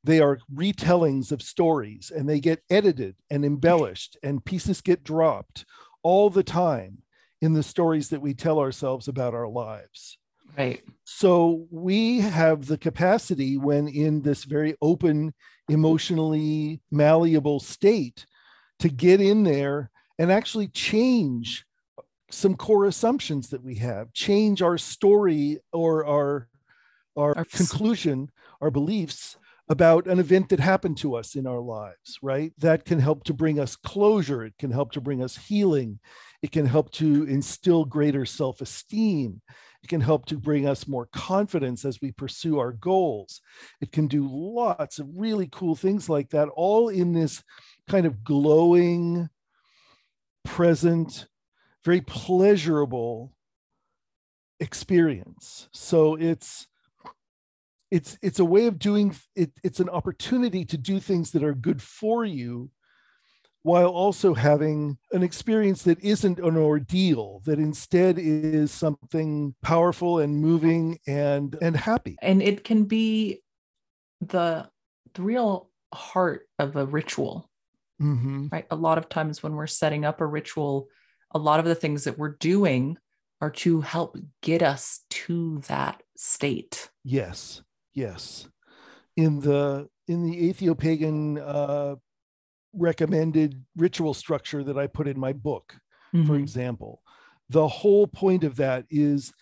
They 0.03 0.21
are 0.21 0.39
retellings 0.53 1.31
of 1.31 1.41
stories 1.41 2.12
and 2.15 2.29
they 2.29 2.39
get 2.39 2.63
edited 2.69 3.15
and 3.29 3.43
embellished 3.43 4.17
and 4.24 4.45
pieces 4.45 4.81
get 4.81 5.03
dropped 5.03 5.65
all 6.03 6.29
the 6.29 6.43
time 6.43 7.00
in 7.41 7.53
the 7.53 7.63
stories 7.63 8.09
that 8.09 8.21
we 8.21 8.33
tell 8.33 8.59
ourselves 8.59 9.07
about 9.07 9.33
our 9.33 9.47
lives. 9.47 10.17
Right. 10.57 10.81
So 11.03 11.67
we 11.69 12.21
have 12.21 12.67
the 12.67 12.77
capacity 12.77 13.57
when 13.57 13.88
in 13.88 14.21
this 14.21 14.45
very 14.45 14.75
open, 14.81 15.33
emotionally 15.67 16.81
malleable 16.91 17.59
state 17.59 18.25
to 18.79 18.89
get 18.89 19.19
in 19.19 19.43
there 19.43 19.89
and 20.17 20.31
actually 20.31 20.67
change 20.67 21.65
some 22.31 22.55
core 22.55 22.86
assumptions 22.86 23.50
that 23.50 23.63
we 23.63 23.75
have, 23.75 24.12
change 24.13 24.62
our 24.62 24.77
story 24.77 25.60
or 25.72 26.05
our 26.05 26.48
our, 27.17 27.38
our 27.38 27.45
conclusion, 27.45 28.29
our 28.60 28.69
beliefs 28.69 29.38
about 29.69 30.05
an 30.05 30.19
event 30.19 30.50
that 30.50 30.60
happened 30.60 30.98
to 30.98 31.15
us 31.15 31.36
in 31.36 31.48
our 31.48 31.60
lives, 31.60 32.19
right? 32.22 32.51
That 32.60 32.86
can 32.86 33.00
help 33.00 33.24
to 33.24 33.34
bring 33.34 33.60
us 33.60 33.75
closure. 33.75 34.43
It 34.43 34.53
can 34.60 34.69
help 34.69 34.91
to 34.91 35.01
bring 35.01 35.24
us 35.24 35.36
healing. 35.36 36.00
It 36.41 36.51
can 36.51 36.65
help 36.65 36.91
to 36.93 37.24
instill 37.24 37.86
greater 37.86 38.25
self 38.25 38.62
esteem. 38.62 39.41
It 39.81 39.88
can 39.88 40.01
help 40.01 40.25
to 40.27 40.38
bring 40.38 40.67
us 40.67 40.88
more 40.88 41.07
confidence 41.13 41.86
as 41.86 42.01
we 42.01 42.12
pursue 42.12 42.60
our 42.60 42.74
goals. 42.74 43.41
It 43.81 43.91
can 43.91 44.07
do 44.07 44.27
lots 44.29 45.00
of 45.00 45.07
really 45.15 45.48
cool 45.51 45.75
things 45.75 46.10
like 46.10 46.29
that, 46.31 46.50
all 46.50 46.89
in 46.89 47.13
this 47.13 47.43
kind 47.88 48.05
of 48.05 48.24
glowing, 48.24 49.29
present, 50.46 51.28
very 51.84 52.02
pleasurable 52.02 53.34
experience. 54.60 55.68
So 55.74 56.16
it's 56.16 56.68
it's 57.92 58.18
it's 58.22 58.40
a 58.40 58.46
way 58.46 58.68
of 58.68 58.80
doing 58.80 59.16
it 59.36 59.52
it's 59.64 59.80
an 59.80 59.90
opportunity 59.90 60.66
to 60.66 60.78
do 60.78 61.00
things 61.00 61.32
that 61.32 61.44
are 61.44 61.54
good 61.54 61.82
for 61.82 62.25
you 62.25 62.70
while 63.62 63.88
also 63.88 64.34
having 64.34 64.98
an 65.12 65.24
experience 65.24 65.84
that 65.84 66.00
isn't 66.04 66.40
an 66.40 66.58
ordeal 66.58 67.42
that 67.46 67.60
instead 67.60 68.18
is 68.20 68.72
something 68.72 69.56
powerful 69.62 70.20
and 70.20 70.36
moving 70.36 70.98
and 71.08 71.56
and 71.62 71.78
happy 71.78 72.18
and 72.22 72.42
it 72.42 72.64
can 72.64 72.86
be 72.86 73.42
the 74.20 74.68
the 75.14 75.22
real 75.22 75.70
heart 75.94 76.48
of 76.60 76.75
a 76.75 76.86
ritual 76.86 77.50
mm-hmm. 78.02 78.48
right 78.52 78.66
a 78.72 78.75
lot 78.75 78.98
of 78.98 79.10
times 79.10 79.42
when 79.42 79.54
we're 79.54 79.68
setting 79.68 80.06
up 80.06 80.22
a 80.22 80.25
ritual 80.25 80.88
a 81.32 81.40
lot 81.40 81.60
of 81.60 81.66
the 81.66 81.75
things 81.75 82.04
that 82.04 82.18
we're 82.18 82.36
doing 82.38 82.98
are 83.42 83.52
to 83.52 83.82
help 83.82 84.18
get 84.42 84.64
us 84.64 85.02
to 85.10 85.60
that 85.68 86.02
state 86.16 86.90
yes 87.04 87.62
yes 87.94 88.48
in 89.18 89.40
the 89.40 89.88
in 90.08 90.24
the 90.24 90.52
atheopagan 90.52 91.42
uh, 91.44 91.96
recommended 92.74 93.64
ritual 93.75 94.14
structure 94.14 94.64
that 94.64 94.78
i 94.78 94.88
put 94.88 95.08
in 95.08 95.20
my 95.20 95.34
book 95.34 95.75
mm-hmm. 96.14 96.28
for 96.28 96.36
example 96.36 97.02
the 97.50 97.68
whole 97.68 98.08
point 98.08 98.44
of 98.44 98.56
that 98.56 98.86
is 98.90 99.34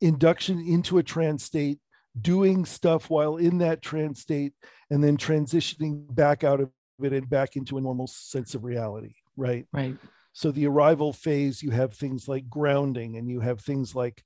induction 0.00 0.60
into 0.60 0.98
a 0.98 1.02
trance 1.02 1.44
state 1.44 1.78
doing 2.20 2.64
stuff 2.64 3.10
while 3.10 3.36
in 3.36 3.58
that 3.58 3.82
trance 3.82 4.20
state 4.20 4.52
and 4.90 5.02
then 5.02 5.16
transitioning 5.16 6.14
back 6.14 6.44
out 6.44 6.60
of 6.60 6.70
it 7.00 7.28
back 7.28 7.56
into 7.56 7.78
a 7.78 7.80
normal 7.80 8.06
sense 8.06 8.54
of 8.54 8.64
reality 8.64 9.14
right 9.36 9.66
right 9.72 9.96
so 10.32 10.50
the 10.50 10.66
arrival 10.66 11.12
phase 11.12 11.62
you 11.62 11.70
have 11.70 11.94
things 11.94 12.28
like 12.28 12.48
grounding 12.48 13.16
and 13.16 13.28
you 13.28 13.40
have 13.40 13.60
things 13.60 13.94
like 13.94 14.22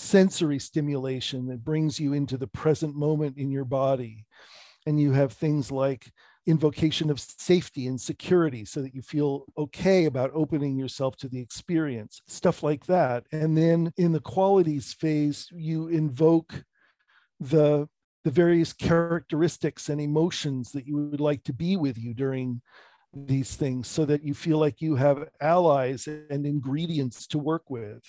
sensory 0.00 0.58
stimulation 0.58 1.46
that 1.46 1.64
brings 1.64 2.00
you 2.00 2.12
into 2.12 2.36
the 2.36 2.46
present 2.46 2.96
moment 2.96 3.36
in 3.36 3.50
your 3.50 3.64
body. 3.64 4.24
And 4.86 4.98
you 4.98 5.12
have 5.12 5.32
things 5.32 5.70
like 5.70 6.10
invocation 6.46 7.10
of 7.10 7.20
safety 7.20 7.86
and 7.86 8.00
security 8.00 8.64
so 8.64 8.80
that 8.80 8.94
you 8.94 9.02
feel 9.02 9.44
okay 9.58 10.06
about 10.06 10.30
opening 10.32 10.78
yourself 10.78 11.16
to 11.18 11.28
the 11.28 11.38
experience, 11.38 12.22
stuff 12.26 12.62
like 12.62 12.86
that. 12.86 13.24
And 13.30 13.56
then 13.56 13.92
in 13.98 14.12
the 14.12 14.20
qualities 14.20 14.94
phase, 14.94 15.48
you 15.52 15.88
invoke 15.88 16.64
the 17.38 17.88
the 18.24 18.30
various 18.30 18.72
characteristics 18.72 19.88
and 19.88 20.00
emotions 20.00 20.72
that 20.72 20.86
you 20.86 20.96
would 20.96 21.20
like 21.20 21.42
to 21.44 21.52
be 21.52 21.76
with 21.76 21.98
you 21.98 22.14
during 22.14 22.60
these 23.12 23.56
things 23.56 23.88
so 23.88 24.04
that 24.04 24.22
you 24.22 24.34
feel 24.34 24.58
like 24.58 24.80
you 24.80 24.94
have 24.94 25.28
allies 25.40 26.06
and 26.06 26.46
ingredients 26.46 27.26
to 27.26 27.38
work 27.38 27.68
with 27.68 28.02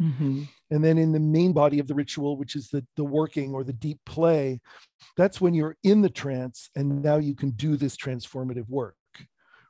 Mm-hmm. 0.00 0.44
And 0.70 0.84
then 0.84 0.96
in 0.96 1.12
the 1.12 1.20
main 1.20 1.52
body 1.52 1.80
of 1.80 1.88
the 1.88 1.94
ritual, 1.94 2.36
which 2.36 2.54
is 2.54 2.68
the, 2.68 2.86
the 2.96 3.04
working 3.04 3.52
or 3.52 3.64
the 3.64 3.72
deep 3.72 3.98
play, 4.06 4.60
that's 5.16 5.40
when 5.40 5.54
you're 5.54 5.76
in 5.82 6.02
the 6.02 6.10
trance 6.10 6.70
and 6.76 7.02
now 7.02 7.16
you 7.16 7.34
can 7.34 7.50
do 7.50 7.76
this 7.76 7.96
transformative 7.96 8.68
work, 8.68 8.96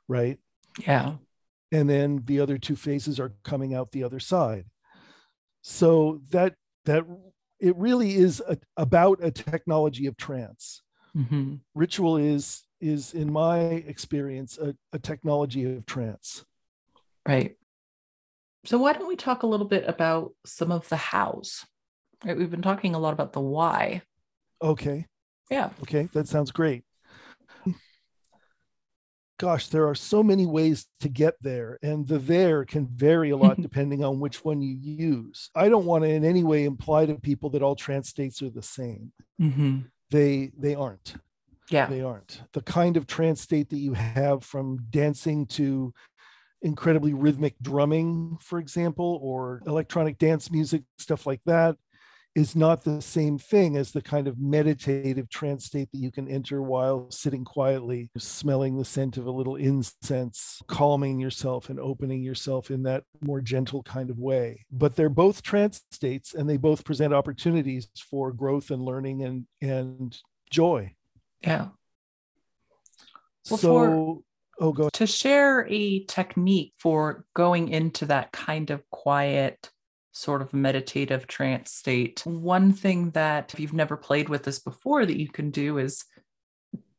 right? 0.07 0.37
Yeah. 0.85 1.13
And 1.71 1.89
then 1.89 2.21
the 2.25 2.39
other 2.39 2.57
two 2.57 2.75
phases 2.75 3.19
are 3.19 3.33
coming 3.43 3.73
out 3.73 3.91
the 3.91 4.03
other 4.03 4.19
side. 4.19 4.65
So 5.61 6.21
that 6.31 6.55
that 6.85 7.05
it 7.59 7.75
really 7.75 8.15
is 8.15 8.41
a, 8.47 8.57
about 8.77 9.19
a 9.23 9.31
technology 9.31 10.05
of 10.05 10.17
trance. 10.17 10.81
Mm-hmm. 11.15 11.55
Ritual 11.75 12.17
is 12.17 12.63
is 12.81 13.13
in 13.13 13.31
my 13.31 13.59
experience 13.59 14.57
a, 14.57 14.75
a 14.93 14.99
technology 14.99 15.65
of 15.65 15.85
trance. 15.85 16.45
Right. 17.27 17.57
So 18.65 18.77
why 18.77 18.93
don't 18.93 19.07
we 19.07 19.15
talk 19.15 19.43
a 19.43 19.47
little 19.47 19.67
bit 19.67 19.83
about 19.87 20.33
some 20.45 20.71
of 20.71 20.87
the 20.89 20.95
hows? 20.95 21.65
Right, 22.23 22.37
we've 22.37 22.51
been 22.51 22.61
talking 22.61 22.95
a 22.95 22.99
lot 22.99 23.13
about 23.13 23.33
the 23.33 23.39
why. 23.39 24.01
Okay. 24.61 25.05
Yeah. 25.49 25.69
Okay, 25.81 26.09
that 26.13 26.27
sounds 26.27 26.51
great. 26.51 26.83
Gosh, 29.39 29.67
there 29.67 29.87
are 29.87 29.95
so 29.95 30.21
many 30.21 30.45
ways 30.45 30.85
to 30.99 31.07
get 31.07 31.35
there, 31.41 31.79
and 31.81 32.05
the 32.05 32.19
there 32.19 32.65
can 32.65 32.85
vary 32.85 33.29
a 33.29 33.37
lot 33.37 33.61
depending 33.61 34.03
on 34.03 34.19
which 34.19 34.43
one 34.43 34.61
you 34.61 34.75
use. 34.75 35.49
I 35.55 35.69
don't 35.69 35.85
want 35.85 36.03
to 36.03 36.09
in 36.09 36.25
any 36.25 36.43
way 36.43 36.65
imply 36.65 37.05
to 37.05 37.15
people 37.15 37.49
that 37.51 37.63
all 37.63 37.75
trance 37.75 38.09
states 38.09 38.41
are 38.41 38.49
the 38.49 38.61
same. 38.61 39.13
Mm-hmm. 39.41 39.79
They 40.11 40.51
they 40.57 40.75
aren't. 40.75 41.15
Yeah, 41.69 41.85
they 41.85 42.01
aren't. 42.01 42.41
The 42.51 42.61
kind 42.61 42.97
of 42.97 43.07
trance 43.07 43.41
state 43.41 43.69
that 43.69 43.77
you 43.77 43.93
have 43.93 44.43
from 44.43 44.85
dancing 44.89 45.45
to 45.47 45.93
incredibly 46.61 47.13
rhythmic 47.13 47.55
drumming, 47.61 48.37
for 48.41 48.59
example, 48.59 49.19
or 49.23 49.61
electronic 49.65 50.17
dance 50.17 50.51
music, 50.51 50.83
stuff 50.97 51.25
like 51.25 51.41
that, 51.45 51.77
is 52.35 52.55
not 52.55 52.83
the 52.83 53.01
same 53.01 53.37
thing 53.37 53.75
as 53.75 53.91
the 53.91 54.01
kind 54.01 54.27
of 54.27 54.39
meditative 54.39 55.29
trance 55.29 55.65
state 55.65 55.89
that 55.91 55.97
you 55.97 56.11
can 56.11 56.27
enter 56.27 56.61
while 56.61 57.09
sitting 57.09 57.43
quietly, 57.43 58.09
smelling 58.17 58.77
the 58.77 58.85
scent 58.85 59.17
of 59.17 59.25
a 59.25 59.31
little 59.31 59.55
incense, 59.55 60.61
calming 60.67 61.19
yourself 61.19 61.69
and 61.69 61.79
opening 61.79 62.21
yourself 62.21 62.69
in 62.69 62.83
that 62.83 63.03
more 63.21 63.41
gentle 63.41 63.83
kind 63.83 64.09
of 64.09 64.17
way. 64.17 64.65
But 64.71 64.95
they're 64.95 65.09
both 65.09 65.41
trance 65.41 65.81
states 65.91 66.33
and 66.33 66.49
they 66.49 66.57
both 66.57 66.85
present 66.85 67.13
opportunities 67.13 67.89
for 68.09 68.31
growth 68.31 68.69
and 68.71 68.83
learning 68.83 69.23
and, 69.23 69.45
and 69.61 70.17
joy. 70.49 70.93
Yeah. 71.41 71.69
Well, 73.49 73.57
so 73.57 73.67
for, 73.67 74.21
Oh, 74.59 74.73
go. 74.73 74.89
To 74.89 75.07
share 75.07 75.65
a 75.69 76.03
technique 76.03 76.73
for 76.77 77.23
going 77.33 77.69
into 77.69 78.05
that 78.07 78.31
kind 78.31 78.69
of 78.71 78.87
quiet, 78.89 79.69
sort 80.11 80.41
of 80.41 80.53
meditative 80.53 81.27
trance 81.27 81.71
state. 81.71 82.21
One 82.25 82.73
thing 82.73 83.11
that 83.11 83.53
if 83.53 83.59
you've 83.59 83.73
never 83.73 83.95
played 83.95 84.29
with 84.29 84.43
this 84.43 84.59
before 84.59 85.05
that 85.05 85.19
you 85.19 85.29
can 85.29 85.51
do 85.51 85.77
is 85.77 86.03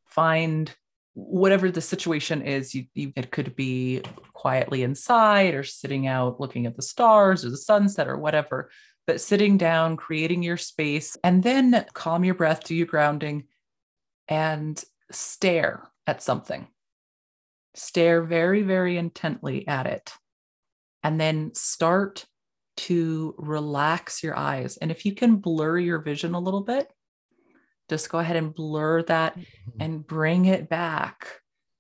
find 0.07 0.75
whatever 1.14 1.70
the 1.70 1.81
situation 1.81 2.42
is. 2.42 2.75
You, 2.75 2.85
you, 2.94 3.12
it 3.16 3.31
could 3.31 3.57
be 3.57 4.03
quietly 4.33 4.83
inside 4.83 5.55
or 5.55 5.64
sitting 5.64 6.07
out 6.07 6.40
looking 6.40 6.66
at 6.66 6.77
the 6.77 6.83
stars 6.83 7.44
or 7.44 7.51
the 7.51 7.57
sunset 7.57 8.09
or 8.09 8.16
whatever 8.16 8.70
but 9.07 9.20
sitting 9.20 9.59
down 9.59 9.96
creating 9.96 10.42
your 10.42 10.57
space 10.57 11.16
and 11.25 11.42
then 11.42 11.85
calm 11.94 12.25
your 12.25 12.35
breath 12.35 12.64
do 12.64 12.75
your 12.75 12.87
grounding 12.87 13.44
and 14.31 14.83
stare 15.11 15.90
at 16.07 16.23
something. 16.23 16.68
Stare 17.75 18.23
very, 18.23 18.62
very 18.62 18.96
intently 18.96 19.66
at 19.68 19.87
it, 19.87 20.12
and 21.03 21.20
then 21.20 21.53
start 21.55 22.25
to 22.76 23.35
relax 23.38 24.22
your 24.22 24.37
eyes. 24.37 24.76
And 24.76 24.90
if 24.90 25.04
you 25.04 25.14
can 25.14 25.37
blur 25.37 25.78
your 25.78 26.00
vision 26.00 26.35
a 26.35 26.40
little 26.40 26.62
bit, 26.62 26.92
just 27.88 28.09
go 28.09 28.18
ahead 28.18 28.37
and 28.37 28.54
blur 28.54 29.02
that 29.04 29.38
mm-hmm. 29.38 29.80
and 29.80 30.06
bring 30.06 30.46
it 30.46 30.68
back 30.68 31.26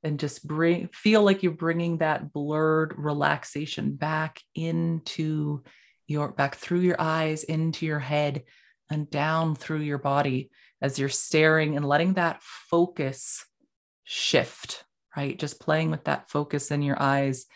and 0.02 0.18
just 0.18 0.46
bring 0.46 0.88
feel 0.92 1.22
like 1.22 1.42
you're 1.42 1.52
bringing 1.52 1.98
that 1.98 2.32
blurred 2.32 2.94
relaxation 2.96 3.94
back 3.94 4.40
into 4.54 5.62
your 6.06 6.32
back 6.32 6.54
through 6.56 6.80
your 6.80 6.98
eyes 6.98 7.44
into 7.44 7.84
your 7.84 7.98
head 7.98 8.42
and 8.90 9.10
down 9.10 9.54
through 9.54 9.80
your 9.80 9.98
body 9.98 10.50
as 10.80 10.98
you're 10.98 11.10
staring 11.10 11.76
and 11.76 11.86
letting 11.86 12.14
that 12.14 12.42
focus 12.42 13.44
shift 14.04 14.84
right? 15.16 15.38
Just 15.38 15.60
playing 15.60 15.90
with 15.90 16.04
that 16.04 16.30
focus 16.30 16.70
in 16.70 16.82
your 16.82 17.00
eyes 17.00 17.46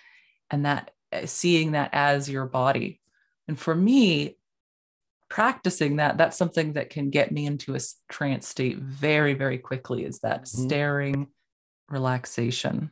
and 0.50 0.66
that 0.66 0.90
eh, 1.12 1.26
seeing 1.26 1.72
that 1.72 1.90
as 1.92 2.28
your 2.28 2.46
body. 2.46 3.00
And 3.48 3.58
for 3.58 3.74
me, 3.74 4.36
practicing 5.28 5.96
that, 5.96 6.16
that's 6.18 6.36
something 6.36 6.74
that 6.74 6.90
can 6.90 7.10
get 7.10 7.32
me 7.32 7.46
into 7.46 7.74
a 7.74 7.80
trance 8.08 8.48
state 8.48 8.78
very, 8.78 9.34
very 9.34 9.58
quickly 9.58 10.04
is 10.04 10.20
that 10.20 10.42
mm-hmm. 10.44 10.66
staring 10.66 11.28
relaxation. 11.88 12.90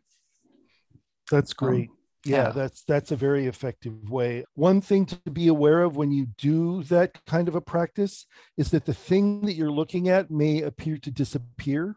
That's 1.30 1.52
um, 1.52 1.68
great. 1.68 1.88
Um, 1.88 1.96
yeah, 2.24 2.36
yeah, 2.36 2.50
that's 2.50 2.84
that's 2.84 3.10
a 3.10 3.16
very 3.16 3.46
effective 3.46 4.08
way. 4.08 4.44
One 4.54 4.80
thing 4.80 5.06
to 5.06 5.16
be 5.28 5.48
aware 5.48 5.82
of 5.82 5.96
when 5.96 6.12
you 6.12 6.26
do 6.38 6.84
that 6.84 7.18
kind 7.26 7.48
of 7.48 7.56
a 7.56 7.60
practice 7.60 8.26
is 8.56 8.70
that 8.70 8.84
the 8.84 8.94
thing 8.94 9.40
that 9.46 9.54
you're 9.54 9.72
looking 9.72 10.08
at 10.08 10.30
may 10.30 10.62
appear 10.62 10.98
to 10.98 11.10
disappear 11.10 11.96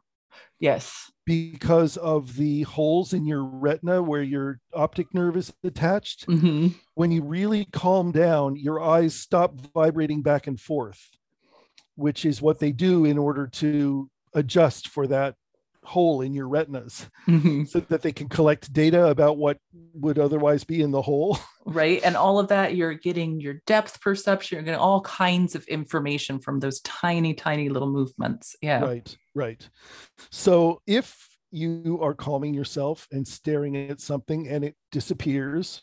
Yes. 0.59 1.11
Because 1.25 1.97
of 1.97 2.35
the 2.35 2.61
holes 2.63 3.11
in 3.11 3.25
your 3.25 3.43
retina 3.43 4.01
where 4.03 4.21
your 4.21 4.59
optic 4.73 5.13
nerve 5.13 5.35
is 5.35 5.51
attached. 5.63 6.27
Mm-hmm. 6.27 6.67
When 6.93 7.11
you 7.11 7.23
really 7.23 7.65
calm 7.65 8.11
down, 8.11 8.55
your 8.55 8.79
eyes 8.79 9.15
stop 9.15 9.59
vibrating 9.73 10.21
back 10.21 10.45
and 10.45 10.59
forth, 10.59 11.09
which 11.95 12.25
is 12.25 12.41
what 12.41 12.59
they 12.59 12.71
do 12.71 13.05
in 13.05 13.17
order 13.17 13.47
to 13.47 14.09
adjust 14.35 14.87
for 14.87 15.07
that 15.07 15.35
hole 15.85 16.21
in 16.21 16.33
your 16.33 16.47
retinas 16.47 17.09
mm-hmm. 17.27 17.63
so 17.65 17.79
that 17.79 18.01
they 18.01 18.11
can 18.11 18.27
collect 18.27 18.73
data 18.73 19.07
about 19.07 19.37
what 19.37 19.57
would 19.93 20.19
otherwise 20.19 20.63
be 20.63 20.81
in 20.81 20.91
the 20.91 21.01
hole. 21.01 21.37
Right. 21.65 22.01
And 22.03 22.15
all 22.15 22.39
of 22.39 22.49
that, 22.49 22.75
you're 22.75 22.93
getting 22.93 23.39
your 23.39 23.55
depth 23.65 24.01
perception, 24.01 24.57
you're 24.57 24.63
getting 24.63 24.79
all 24.79 25.01
kinds 25.01 25.55
of 25.55 25.65
information 25.67 26.39
from 26.39 26.59
those 26.59 26.79
tiny, 26.81 27.33
tiny 27.33 27.69
little 27.69 27.89
movements. 27.89 28.55
Yeah. 28.61 28.81
Right. 28.81 29.17
Right. 29.33 29.69
So 30.31 30.81
if 30.85 31.27
you 31.51 31.99
are 32.01 32.13
calming 32.13 32.53
yourself 32.53 33.07
and 33.11 33.27
staring 33.27 33.75
at 33.77 34.01
something 34.01 34.47
and 34.47 34.63
it 34.63 34.75
disappears, 34.91 35.81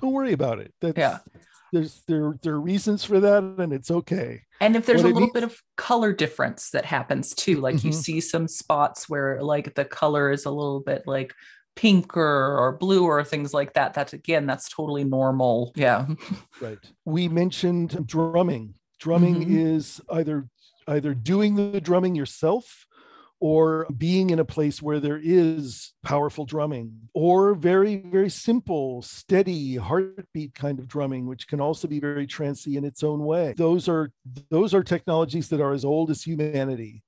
don't 0.00 0.12
worry 0.12 0.32
about 0.32 0.58
it. 0.58 0.74
That's, 0.80 0.98
yeah. 0.98 1.18
There's 1.74 2.02
there 2.06 2.38
there 2.42 2.54
are 2.54 2.60
reasons 2.60 3.04
for 3.04 3.18
that 3.20 3.42
and 3.42 3.72
it's 3.72 3.90
okay. 3.90 4.42
And 4.60 4.76
if 4.76 4.86
there's 4.86 5.02
what 5.02 5.10
a 5.10 5.14
little 5.14 5.32
bit 5.32 5.42
of 5.42 5.60
color 5.76 6.12
difference 6.12 6.70
that 6.70 6.84
happens 6.84 7.34
too, 7.34 7.60
like 7.60 7.76
mm-hmm. 7.76 7.88
you 7.88 7.92
see 7.92 8.20
some 8.20 8.46
spots 8.46 9.08
where 9.08 9.42
like 9.42 9.74
the 9.74 9.84
color 9.84 10.30
is 10.30 10.44
a 10.44 10.50
little 10.50 10.80
bit 10.80 11.02
like 11.06 11.34
pinker 11.76 12.56
or 12.58 12.76
blue 12.78 13.04
or 13.04 13.24
things 13.24 13.52
like 13.52 13.72
that, 13.74 13.94
that's 13.94 14.12
again, 14.12 14.46
that's 14.46 14.68
totally 14.68 15.04
normal. 15.04 15.72
Yeah. 15.74 16.06
right. 16.60 16.78
We 17.04 17.28
mentioned 17.28 18.06
drumming. 18.06 18.74
Drumming 19.00 19.42
mm-hmm. 19.42 19.76
is 19.76 20.00
either 20.10 20.48
either 20.86 21.14
doing 21.14 21.56
the 21.56 21.80
drumming 21.80 22.14
yourself 22.14 22.86
or 23.40 23.86
being 23.96 24.30
in 24.30 24.38
a 24.38 24.44
place 24.44 24.80
where 24.80 25.00
there 25.00 25.20
is 25.22 25.92
powerful 26.02 26.44
drumming, 26.44 26.92
or 27.12 27.54
very, 27.54 27.96
very 27.96 28.30
simple, 28.30 29.02
steady 29.02 29.76
heartbeat 29.76 30.54
kind 30.54 30.78
of 30.78 30.88
drumming, 30.88 31.26
which 31.26 31.46
can 31.46 31.60
also 31.60 31.88
be 31.88 32.00
very 32.00 32.26
trancy 32.26 32.76
in 32.76 32.84
its 32.84 33.02
own 33.02 33.24
way. 33.24 33.54
Those 33.56 33.88
are 33.88 34.10
those 34.50 34.74
are 34.74 34.82
technologies 34.82 35.48
that 35.50 35.60
are 35.60 35.72
as 35.72 35.84
old 35.84 36.10
as 36.10 36.22
humanity. 36.22 37.02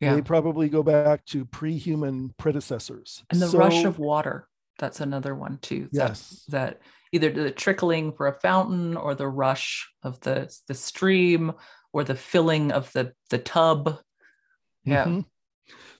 Yeah. 0.00 0.14
They 0.14 0.22
probably 0.22 0.68
go 0.68 0.82
back 0.82 1.24
to 1.26 1.44
pre-human 1.44 2.34
predecessors. 2.36 3.22
And 3.30 3.40
the 3.40 3.48
so, 3.48 3.58
rush 3.58 3.84
of 3.84 3.98
water. 3.98 4.48
That's 4.78 5.00
another 5.00 5.34
one 5.34 5.58
too. 5.58 5.88
Yes. 5.92 6.44
That, 6.48 6.80
that 6.80 6.82
either 7.12 7.30
the 7.30 7.52
trickling 7.52 8.12
for 8.12 8.26
a 8.26 8.40
fountain 8.40 8.96
or 8.96 9.14
the 9.14 9.28
rush 9.28 9.88
of 10.02 10.18
the 10.20 10.52
the 10.68 10.74
stream 10.74 11.52
or 11.92 12.02
the 12.02 12.16
filling 12.16 12.72
of 12.72 12.90
the 12.92 13.12
the 13.30 13.38
tub. 13.38 13.98
Yeah. 14.84 15.04
Mm-hmm 15.04 15.20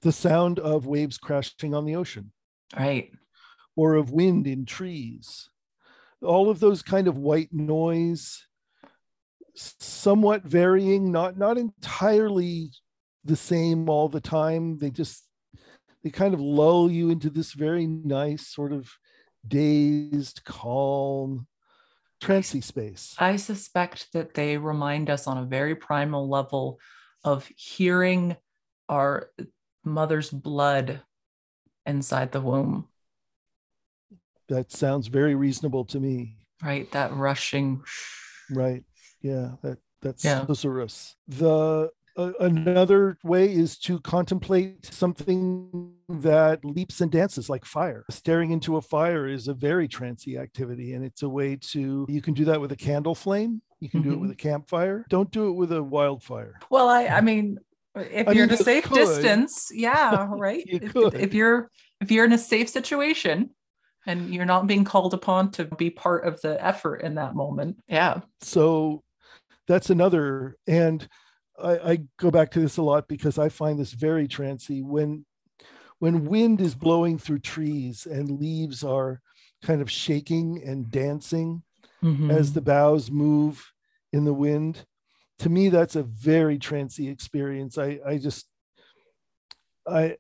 the 0.03 0.13
sound 0.13 0.59
of 0.59 0.87
waves 0.87 1.19
crashing 1.19 1.75
on 1.75 1.85
the 1.85 1.97
ocean. 1.97 2.33
Right. 2.77 3.11
Or 3.77 3.95
of 3.95 4.11
wind 4.11 4.47
in 4.47 4.65
trees. 4.65 5.49
All 6.23 6.51
of 6.51 6.61
those 6.61 6.83
kind 6.83 7.09
of 7.09 7.19
white 7.19 7.53
noise, 7.53 8.47
somewhat 9.55 10.45
varying, 10.45 11.11
not 11.11 11.37
not 11.37 11.59
entirely 11.59 12.71
the 13.25 13.37
same 13.37 13.89
all 13.89 14.09
the 14.09 14.21
time. 14.21 14.79
They 14.79 14.91
just 14.91 15.27
they 16.05 16.11
kind 16.11 16.35
of 16.35 16.41
lull 16.41 16.91
you 16.91 17.11
into 17.11 17.31
this 17.31 17.53
very 17.53 17.87
nice 17.87 18.49
sort 18.49 18.73
of 18.73 18.91
dazed, 19.47 20.45
calm, 20.45 21.47
trancy 22.21 22.61
space. 22.61 23.15
I 23.19 23.37
suspect 23.37 24.13
that 24.13 24.35
they 24.35 24.57
remind 24.57 25.11
us 25.11 25.27
on 25.27 25.39
a 25.39 25.47
very 25.47 25.75
primal 25.75 26.29
level 26.29 26.79
of 27.25 27.49
hearing 27.57 28.37
our 28.89 29.31
mother's 29.85 30.31
blood 30.31 31.01
inside 31.87 32.33
the 32.33 32.41
womb. 32.41 32.89
That 34.49 34.71
sounds 34.71 35.07
very 35.07 35.35
reasonable 35.35 35.85
to 35.87 36.01
me. 36.01 36.37
Right, 36.63 36.91
that 36.93 37.13
rushing. 37.13 37.83
Right. 38.51 38.85
Yeah, 39.21 39.53
that 39.63 39.79
that's 40.01 40.25
yeah. 40.25 40.45
The 40.45 41.91
uh, 42.17 42.33
another 42.41 43.17
way 43.25 43.51
is 43.51 43.79
to 43.79 43.99
contemplate 44.01 44.93
something 44.93 45.95
that 46.09 46.65
leaps 46.65 47.01
and 47.01 47.11
dances 47.11 47.49
like 47.49 47.65
fire. 47.65 48.05
Staring 48.11 48.51
into 48.51 48.77
a 48.77 48.83
fire 48.83 49.27
is 49.27 49.49
a 49.49 49.55
very 49.55 49.89
trancy 49.89 50.37
activity, 50.37 50.93
and 50.93 51.05
it's 51.05 51.23
a 51.23 51.29
way 51.29 51.57
to 51.57 52.07
you 52.09 52.21
can 52.21 52.35
do 52.35 52.45
that 52.47 52.61
with 52.61 52.73
a 52.73 52.77
candle 52.77 53.15
flame. 53.15 53.63
You 53.81 53.89
can 53.89 54.01
mm-hmm. 54.01 54.09
do 54.09 54.13
it 54.13 54.17
mm-hmm. 54.17 54.23
with 54.23 54.31
a 54.33 54.37
campfire. 54.37 55.07
Don't 55.09 55.31
do 55.31 55.49
it 55.49 55.53
with 55.53 55.73
a 55.73 55.83
wildfire. 55.83 56.61
Well, 56.69 56.89
I 56.89 57.07
I 57.07 57.21
mean 57.21 57.59
if 57.95 58.29
I 58.29 58.33
you're 58.33 58.47
mean, 58.47 58.55
in 58.55 58.61
a 58.61 58.65
safe 58.65 58.85
could. 58.85 58.97
distance 58.97 59.71
yeah 59.73 60.27
right 60.31 60.65
you 60.67 60.81
if, 60.83 60.93
could. 60.93 61.15
if 61.15 61.35
you're 61.35 61.71
if 62.01 62.11
you're 62.11 62.25
in 62.25 62.33
a 62.33 62.39
safe 62.39 62.69
situation 62.69 63.51
and 64.07 64.35
you're 64.35 64.47
not 64.47 64.67
being 64.67 64.85
called 64.85 65.15
upon 65.15 65.51
to 65.53 65.65
be 65.65 65.91
part 65.91 66.25
of 66.25 66.41
the 66.41 66.63
effort 66.65 66.97
in 66.97 67.17
that 67.17 67.35
moment 67.35 67.79
yeah 67.89 68.21
so 68.41 69.03
that's 69.69 69.91
another 69.91 70.57
and 70.67 71.07
I, 71.63 71.93
I 71.93 71.99
go 72.19 72.31
back 72.31 72.51
to 72.53 72.61
this 72.61 72.79
a 72.79 72.83
lot 72.83 73.09
because 73.09 73.39
i 73.39 73.49
find 73.49 73.79
this 73.79 73.93
very 73.93 74.27
trancy 74.27 74.83
when 74.83 75.25
when 75.99 76.25
wind 76.25 76.61
is 76.61 76.75
blowing 76.75 77.19
through 77.19 77.41
trees 77.41 78.07
and 78.07 78.41
leaves 78.41 78.83
are 78.83 79.21
kind 79.63 79.81
of 79.81 79.91
shaking 79.91 80.61
and 80.65 80.91
dancing 80.91 81.63
mm-hmm. 82.03 82.31
as 82.31 82.53
the 82.53 82.61
boughs 82.61 83.11
move 83.11 83.73
in 84.13 84.25
the 84.25 84.35
wind 84.35 84.85
to 85.43 85.51
me 85.51 85.69
that's 85.69 85.97
a 85.97 86.03
very 86.03 86.59
trancy 86.59 87.09
experience. 87.09 87.77
I 87.79 88.01
i 88.07 88.19
just 88.19 88.47
i 89.87 90.17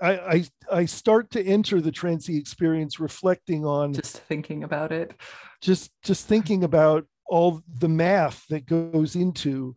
I, 0.00 0.44
I 0.70 0.84
start 0.84 1.30
to 1.30 1.42
enter 1.42 1.80
the 1.80 1.90
trancy 1.90 2.36
experience 2.36 3.00
reflecting 3.00 3.64
on 3.64 3.94
just 3.94 4.18
thinking 4.18 4.62
about 4.62 4.92
it. 4.92 5.14
just 5.62 5.90
just 6.02 6.26
thinking 6.26 6.64
about 6.64 7.06
all 7.26 7.62
the 7.66 7.88
math 7.88 8.46
that 8.48 8.66
goes 8.66 9.16
into 9.16 9.74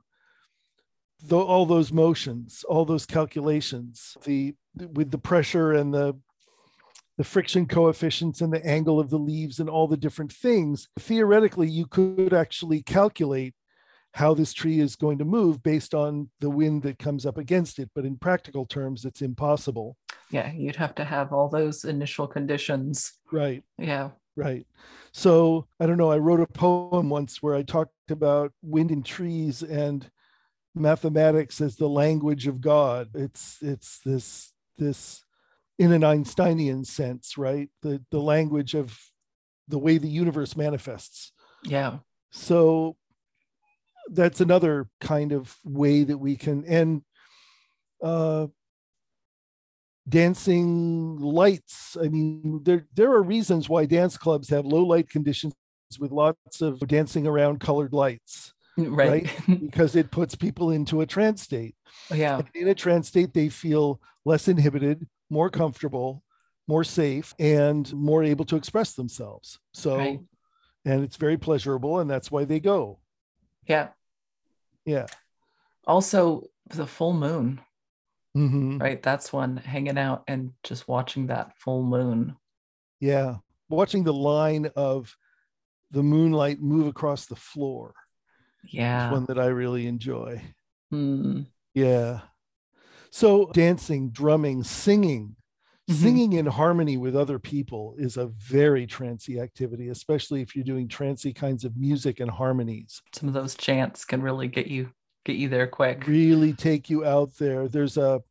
the, 1.23 1.37
all 1.37 1.65
those 1.65 1.93
motions 1.93 2.65
all 2.67 2.83
those 2.83 3.05
calculations 3.05 4.17
the 4.25 4.55
with 4.75 5.09
the 5.09 5.17
pressure 5.17 5.71
and 5.71 5.93
the 5.93 6.15
the 7.17 7.23
friction 7.25 7.65
coefficients 7.65 8.39
and 8.39 8.51
the 8.53 8.65
angle 8.65 8.97
of 8.97 9.09
the 9.09 9.19
leaves 9.19 9.59
and 9.59 9.69
all 9.69 9.89
the 9.89 9.97
different 9.97 10.31
things. 10.31 10.87
Theoretically 10.97 11.67
you 11.69 11.85
could 11.85 12.33
actually 12.33 12.81
calculate 12.81 13.53
how 14.13 14.33
this 14.33 14.53
tree 14.53 14.79
is 14.79 14.95
going 14.95 15.17
to 15.19 15.25
move 15.25 15.61
based 15.61 15.93
on 15.93 16.29
the 16.39 16.49
wind 16.49 16.83
that 16.83 16.99
comes 16.99 17.25
up 17.25 17.37
against 17.37 17.79
it. 17.79 17.89
But 17.93 18.05
in 18.05 18.17
practical 18.17 18.65
terms, 18.65 19.05
it's 19.05 19.21
impossible. 19.21 19.97
Yeah, 20.31 20.51
you'd 20.51 20.75
have 20.75 20.95
to 20.95 21.05
have 21.05 21.31
all 21.31 21.49
those 21.49 21.85
initial 21.85 22.27
conditions. 22.27 23.13
Right. 23.31 23.63
Yeah. 23.77 24.11
Right. 24.35 24.65
So 25.11 25.67
I 25.79 25.85
don't 25.85 25.97
know. 25.97 26.11
I 26.11 26.17
wrote 26.17 26.39
a 26.39 26.47
poem 26.47 27.09
once 27.09 27.41
where 27.41 27.55
I 27.55 27.63
talked 27.63 27.93
about 28.09 28.53
wind 28.61 28.91
and 28.91 29.05
trees 29.05 29.61
and 29.63 30.09
mathematics 30.75 31.61
as 31.61 31.75
the 31.75 31.89
language 31.89 32.47
of 32.47 32.61
God. 32.61 33.09
It's 33.15 33.57
it's 33.61 33.99
this 34.05 34.53
this 34.77 35.23
in 35.77 35.91
an 35.91 36.03
Einsteinian 36.03 36.85
sense, 36.85 37.37
right? 37.37 37.69
The 37.81 38.03
the 38.11 38.21
language 38.21 38.75
of 38.75 38.97
the 39.67 39.79
way 39.79 39.97
the 39.97 40.07
universe 40.07 40.55
manifests. 40.55 41.33
Yeah. 41.63 41.97
So 42.31 42.97
that's 44.11 44.41
another 44.41 44.87
kind 45.01 45.31
of 45.31 45.55
way 45.63 46.03
that 46.03 46.17
we 46.17 46.35
can 46.35 46.65
and 46.65 47.01
uh, 48.03 48.47
dancing 50.07 51.17
lights. 51.17 51.97
I 52.01 52.07
mean, 52.07 52.61
there 52.63 52.87
there 52.93 53.11
are 53.11 53.23
reasons 53.23 53.69
why 53.69 53.85
dance 53.85 54.17
clubs 54.17 54.49
have 54.49 54.65
low 54.65 54.83
light 54.83 55.09
conditions 55.09 55.53
with 55.99 56.11
lots 56.11 56.61
of 56.61 56.79
dancing 56.87 57.27
around 57.27 57.59
colored 57.59 57.93
lights. 57.93 58.53
Right. 58.77 59.29
right? 59.47 59.61
because 59.61 59.95
it 59.95 60.11
puts 60.11 60.35
people 60.35 60.71
into 60.71 61.01
a 61.01 61.05
trance 61.05 61.41
state. 61.41 61.75
Yeah. 62.13 62.37
And 62.37 62.47
in 62.53 62.67
a 62.69 62.75
trance 62.75 63.09
state, 63.09 63.33
they 63.33 63.49
feel 63.49 63.99
less 64.23 64.47
inhibited, 64.47 65.05
more 65.29 65.49
comfortable, 65.49 66.23
more 66.67 66.83
safe, 66.83 67.33
and 67.39 67.91
more 67.93 68.23
able 68.23 68.45
to 68.45 68.55
express 68.55 68.93
themselves. 68.93 69.59
So, 69.73 69.97
right. 69.97 70.19
and 70.85 71.03
it's 71.03 71.17
very 71.17 71.37
pleasurable, 71.37 71.99
and 71.99 72.09
that's 72.09 72.31
why 72.31 72.45
they 72.45 72.59
go. 72.59 72.99
Yeah. 73.67 73.89
Yeah. 74.85 75.07
Also, 75.85 76.43
the 76.69 76.87
full 76.87 77.13
moon. 77.13 77.61
Mm-hmm. 78.35 78.77
Right. 78.77 79.01
That's 79.01 79.33
one 79.33 79.57
hanging 79.57 79.97
out 79.97 80.23
and 80.27 80.51
just 80.63 80.87
watching 80.87 81.27
that 81.27 81.57
full 81.57 81.83
moon. 81.83 82.35
Yeah. 82.99 83.37
Watching 83.69 84.03
the 84.03 84.13
line 84.13 84.69
of 84.75 85.15
the 85.91 86.03
moonlight 86.03 86.61
move 86.61 86.87
across 86.87 87.25
the 87.25 87.35
floor. 87.35 87.93
Yeah. 88.63 89.11
one 89.11 89.25
that 89.25 89.39
I 89.39 89.47
really 89.47 89.87
enjoy. 89.87 90.41
Mm. 90.93 91.47
Yeah. 91.73 92.21
So 93.11 93.47
dancing, 93.53 94.09
drumming, 94.11 94.63
singing, 94.63 95.35
mm-hmm. 95.89 96.03
singing 96.03 96.33
in 96.33 96.45
harmony 96.45 96.97
with 96.97 97.15
other 97.15 97.39
people 97.39 97.95
is 97.97 98.17
a 98.17 98.27
very 98.27 98.85
trancy 98.85 99.39
activity, 99.39 99.89
especially 99.89 100.41
if 100.41 100.55
you're 100.55 100.65
doing 100.65 100.87
trancy 100.87 101.33
kinds 101.33 101.65
of 101.65 101.75
music 101.75 102.19
and 102.19 102.29
harmonies. 102.29 103.01
Some 103.13 103.27
of 103.27 103.33
those 103.33 103.55
chants 103.55 104.05
can 104.05 104.21
really 104.21 104.47
get 104.47 104.67
you 104.67 104.91
get 105.25 105.35
you 105.35 105.49
there 105.49 105.67
quick. 105.67 106.07
Really 106.07 106.53
take 106.53 106.89
you 106.89 107.05
out 107.05 107.35
there. 107.37 107.67
There's 107.67 107.97
a 107.97 108.21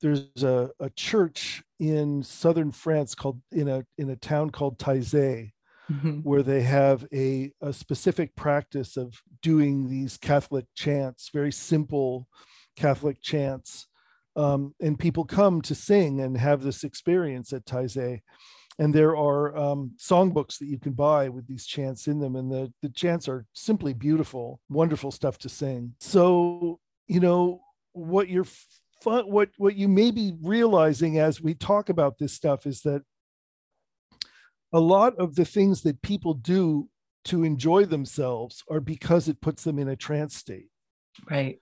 there's 0.00 0.42
a, 0.42 0.70
a 0.80 0.90
church 0.90 1.62
in 1.80 2.22
southern 2.22 2.72
France 2.72 3.14
called 3.14 3.40
in 3.52 3.68
a 3.68 3.84
in 3.98 4.10
a 4.10 4.16
town 4.16 4.50
called 4.50 4.78
Taizé, 4.78 5.52
mm-hmm. 5.90 6.18
where 6.20 6.42
they 6.42 6.62
have 6.62 7.06
a, 7.12 7.52
a 7.60 7.72
specific 7.72 8.36
practice 8.36 8.96
of 8.96 9.20
doing 9.42 9.88
these 9.88 10.16
Catholic 10.16 10.66
chants, 10.74 11.30
very 11.32 11.52
simple 11.52 12.28
Catholic 12.76 13.20
chants 13.22 13.86
Um, 14.36 14.74
and 14.80 14.98
people 14.98 15.24
come 15.24 15.62
to 15.62 15.74
sing 15.74 16.20
and 16.20 16.36
have 16.36 16.62
this 16.62 16.84
experience 16.84 17.52
at 17.52 17.64
Taizé. 17.64 18.20
And 18.78 18.92
there 18.92 19.16
are 19.16 19.56
um, 19.56 19.92
songbooks 19.96 20.58
that 20.58 20.66
you 20.66 20.80
can 20.80 20.92
buy 20.92 21.28
with 21.28 21.46
these 21.46 21.64
chants 21.64 22.08
in 22.08 22.18
them, 22.18 22.34
and 22.34 22.50
the, 22.50 22.72
the 22.82 22.88
chants 22.88 23.28
are 23.28 23.46
simply 23.52 23.94
beautiful, 23.94 24.60
wonderful 24.68 25.12
stuff 25.12 25.38
to 25.38 25.48
sing. 25.48 25.94
So, 26.00 26.80
you 27.06 27.20
know, 27.20 27.60
what 27.92 28.28
you're 28.28 28.46
what 29.04 29.50
what 29.58 29.76
you 29.76 29.86
may 29.86 30.10
be 30.10 30.32
realizing 30.42 31.18
as 31.18 31.40
we 31.40 31.54
talk 31.54 31.88
about 31.88 32.18
this 32.18 32.32
stuff 32.32 32.66
is 32.66 32.80
that 32.82 33.02
a 34.72 34.80
lot 34.80 35.14
of 35.18 35.36
the 35.36 35.44
things 35.44 35.82
that 35.82 36.02
people 36.02 36.34
do 36.34 36.88
to 37.26 37.44
enjoy 37.44 37.84
themselves 37.84 38.62
are 38.68 38.80
because 38.80 39.28
it 39.28 39.40
puts 39.40 39.62
them 39.64 39.78
in 39.78 39.88
a 39.88 39.96
trance 39.96 40.36
state. 40.36 40.68
Right. 41.30 41.60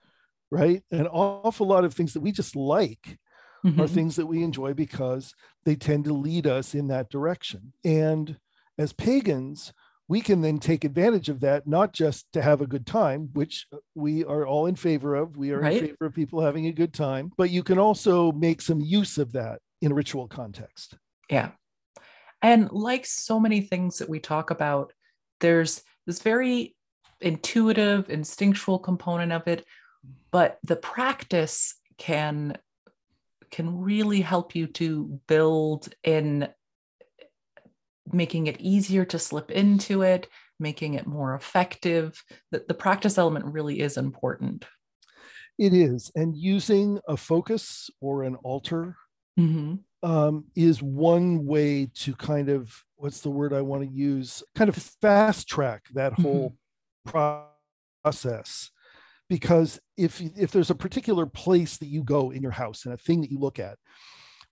Right. 0.53 0.83
An 0.91 1.07
awful 1.07 1.65
lot 1.65 1.83
of 1.83 1.93
things 1.93 2.13
that 2.13 2.21
we 2.21 2.31
just 2.31 2.55
like 2.55 3.17
mm-hmm. 3.65 3.81
are 3.81 3.87
things 3.87 4.15
that 4.17 4.27
we 4.27 4.43
enjoy 4.43 4.73
because 4.73 5.33
they 5.65 5.75
tend 5.75 6.05
to 6.05 6.13
lead 6.13 6.45
us 6.45 6.75
in 6.75 6.87
that 6.89 7.09
direction. 7.09 7.73
And 7.83 8.37
as 8.77 8.93
pagans, 8.93 9.73
we 10.07 10.21
can 10.21 10.41
then 10.41 10.59
take 10.59 10.83
advantage 10.83 11.29
of 11.29 11.39
that, 11.39 11.65
not 11.65 11.91
just 11.91 12.31
to 12.33 12.41
have 12.41 12.61
a 12.61 12.67
good 12.67 12.85
time, 12.85 13.29
which 13.33 13.65
we 13.95 14.23
are 14.25 14.45
all 14.45 14.67
in 14.67 14.75
favor 14.75 15.15
of. 15.15 15.37
We 15.37 15.51
are 15.51 15.61
right. 15.61 15.73
in 15.73 15.87
favor 15.87 16.05
of 16.05 16.13
people 16.13 16.41
having 16.41 16.67
a 16.67 16.71
good 16.71 16.93
time, 16.93 17.31
but 17.35 17.49
you 17.49 17.63
can 17.63 17.79
also 17.79 18.31
make 18.31 18.61
some 18.61 18.79
use 18.79 19.17
of 19.17 19.31
that 19.31 19.59
in 19.81 19.91
a 19.91 19.95
ritual 19.95 20.27
context. 20.27 20.95
Yeah. 21.31 21.51
And 22.43 22.71
like 22.71 23.05
so 23.05 23.39
many 23.39 23.61
things 23.61 23.97
that 23.97 24.09
we 24.09 24.19
talk 24.19 24.51
about, 24.51 24.93
there's 25.39 25.81
this 26.05 26.21
very 26.21 26.75
intuitive, 27.21 28.09
instinctual 28.09 28.79
component 28.79 29.31
of 29.31 29.47
it, 29.47 29.65
but 30.31 30.59
the 30.63 30.75
practice 30.75 31.75
can 31.97 32.57
can 33.51 33.81
really 33.81 34.21
help 34.21 34.55
you 34.55 34.65
to 34.65 35.19
build 35.27 35.93
in 36.03 36.47
making 38.11 38.47
it 38.47 38.59
easier 38.59 39.05
to 39.05 39.19
slip 39.19 39.51
into 39.51 40.01
it, 40.01 40.27
making 40.59 40.95
it 40.95 41.05
more 41.05 41.35
effective. 41.35 42.23
The, 42.51 42.65
the 42.67 42.73
practice 42.73 43.17
element 43.17 43.45
really 43.45 43.79
is 43.79 43.95
important. 43.97 44.65
It 45.59 45.73
is. 45.73 46.11
And 46.15 46.35
using 46.35 46.99
a 47.07 47.15
focus 47.15 47.91
or 48.01 48.23
an 48.23 48.35
altar 48.37 48.95
mm-hmm. 49.39 49.75
um, 50.01 50.45
is 50.55 50.81
one 50.81 51.45
way 51.45 51.91
to 51.97 52.15
kind 52.15 52.49
of, 52.49 52.73
what's 52.95 53.21
the 53.21 53.29
word 53.29 53.53
I 53.53 53.61
want 53.61 53.83
to 53.83 53.89
use? 53.89 54.41
Kind 54.55 54.69
of 54.69 54.75
fast 54.75 55.47
track 55.47 55.83
that 55.93 56.13
mm-hmm. 56.13 56.21
whole 56.23 56.55
mm-hmm. 57.07 57.39
process. 58.03 58.71
Because 59.29 59.79
if, 59.97 60.21
if 60.37 60.51
there's 60.51 60.69
a 60.69 60.75
particular 60.75 61.25
place 61.25 61.77
that 61.77 61.87
you 61.87 62.03
go 62.03 62.31
in 62.31 62.41
your 62.41 62.51
house 62.51 62.85
and 62.85 62.93
a 62.93 62.97
thing 62.97 63.21
that 63.21 63.31
you 63.31 63.39
look 63.39 63.59
at, 63.59 63.77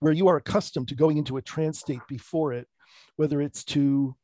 where 0.00 0.12
you 0.12 0.28
are 0.28 0.36
accustomed 0.36 0.88
to 0.88 0.96
going 0.96 1.18
into 1.18 1.36
a 1.36 1.42
trance 1.42 1.78
state 1.78 2.00
before 2.08 2.52
it, 2.52 2.66
whether 3.16 3.40
it's 3.40 3.62
to 3.64 4.16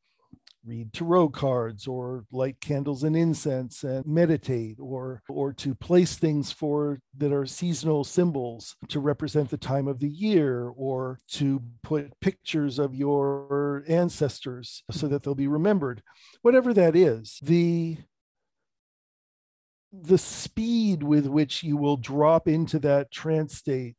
read 0.66 0.92
tarot 0.92 1.30
cards 1.30 1.86
or 1.86 2.24
light 2.30 2.60
candles 2.60 3.04
and 3.04 3.16
incense 3.16 3.84
and 3.84 4.04
meditate 4.04 4.76
or 4.78 5.22
or 5.28 5.52
to 5.52 5.74
place 5.74 6.16
things 6.16 6.52
for 6.52 7.00
that 7.16 7.32
are 7.32 7.46
seasonal 7.46 8.04
symbols 8.04 8.76
to 8.88 9.00
represent 9.00 9.48
the 9.50 9.56
time 9.56 9.88
of 9.88 10.00
the 10.00 10.08
year 10.08 10.70
or 10.76 11.18
to 11.28 11.62
put 11.82 12.18
pictures 12.20 12.78
of 12.78 12.94
your 12.94 13.84
ancestors 13.88 14.82
so 14.90 15.08
that 15.08 15.22
they'll 15.22 15.34
be 15.34 15.48
remembered. 15.48 16.02
Whatever 16.42 16.74
that 16.74 16.94
is 16.94 17.38
the 17.42 17.96
the 19.92 20.18
speed 20.18 21.02
with 21.02 21.26
which 21.26 21.62
you 21.62 21.76
will 21.76 21.96
drop 21.96 22.46
into 22.46 22.78
that 22.80 23.10
trance 23.10 23.56
state 23.56 23.96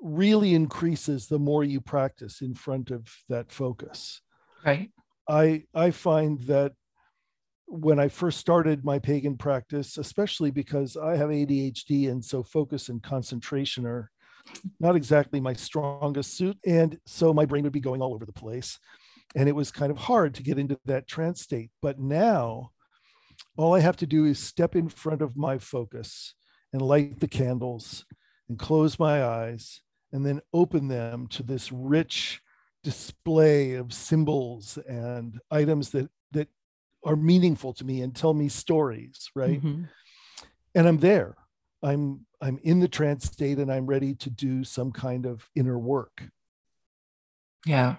really 0.00 0.54
increases 0.54 1.26
the 1.26 1.38
more 1.38 1.64
you 1.64 1.80
practice 1.80 2.40
in 2.40 2.54
front 2.54 2.90
of 2.90 3.06
that 3.28 3.52
focus. 3.52 4.20
Right. 4.64 4.90
I 5.28 5.64
I 5.74 5.90
find 5.90 6.40
that 6.42 6.72
when 7.66 8.00
I 8.00 8.08
first 8.08 8.38
started 8.38 8.84
my 8.84 8.98
pagan 8.98 9.36
practice, 9.36 9.98
especially 9.98 10.50
because 10.50 10.96
I 10.96 11.16
have 11.16 11.28
ADHD 11.28 12.10
and 12.10 12.24
so 12.24 12.42
focus 12.42 12.88
and 12.88 13.02
concentration 13.02 13.86
are 13.86 14.10
not 14.80 14.96
exactly 14.96 15.40
my 15.40 15.52
strongest 15.52 16.34
suit. 16.34 16.56
And 16.66 16.98
so 17.04 17.34
my 17.34 17.44
brain 17.44 17.64
would 17.64 17.72
be 17.72 17.80
going 17.80 18.00
all 18.00 18.14
over 18.14 18.24
the 18.24 18.32
place. 18.32 18.78
And 19.36 19.48
it 19.48 19.54
was 19.54 19.70
kind 19.70 19.90
of 19.90 19.98
hard 19.98 20.34
to 20.36 20.42
get 20.42 20.58
into 20.58 20.78
that 20.86 21.06
trance 21.06 21.42
state. 21.42 21.70
But 21.82 21.98
now 21.98 22.70
all 23.58 23.74
I 23.74 23.80
have 23.80 23.96
to 23.96 24.06
do 24.06 24.24
is 24.24 24.38
step 24.38 24.76
in 24.76 24.88
front 24.88 25.20
of 25.20 25.36
my 25.36 25.58
focus 25.58 26.34
and 26.72 26.80
light 26.80 27.18
the 27.18 27.28
candles 27.28 28.06
and 28.48 28.56
close 28.58 28.98
my 28.98 29.24
eyes 29.24 29.80
and 30.12 30.24
then 30.24 30.40
open 30.54 30.86
them 30.86 31.26
to 31.26 31.42
this 31.42 31.72
rich 31.72 32.40
display 32.84 33.74
of 33.74 33.92
symbols 33.92 34.78
and 34.88 35.40
items 35.50 35.90
that 35.90 36.08
that 36.30 36.48
are 37.04 37.16
meaningful 37.16 37.72
to 37.72 37.84
me 37.84 38.00
and 38.00 38.14
tell 38.14 38.32
me 38.32 38.48
stories 38.48 39.28
right? 39.34 39.60
Mm-hmm. 39.60 39.84
and 40.76 40.88
i'm 40.88 40.98
there. 40.98 41.36
I'm 41.82 42.26
i'm 42.40 42.58
in 42.62 42.78
the 42.78 42.88
trance 42.88 43.24
state 43.24 43.58
and 43.58 43.72
i'm 43.72 43.86
ready 43.86 44.14
to 44.14 44.30
do 44.30 44.62
some 44.62 44.92
kind 44.92 45.26
of 45.26 45.48
inner 45.56 45.78
work. 45.78 46.22
Yeah. 47.66 47.96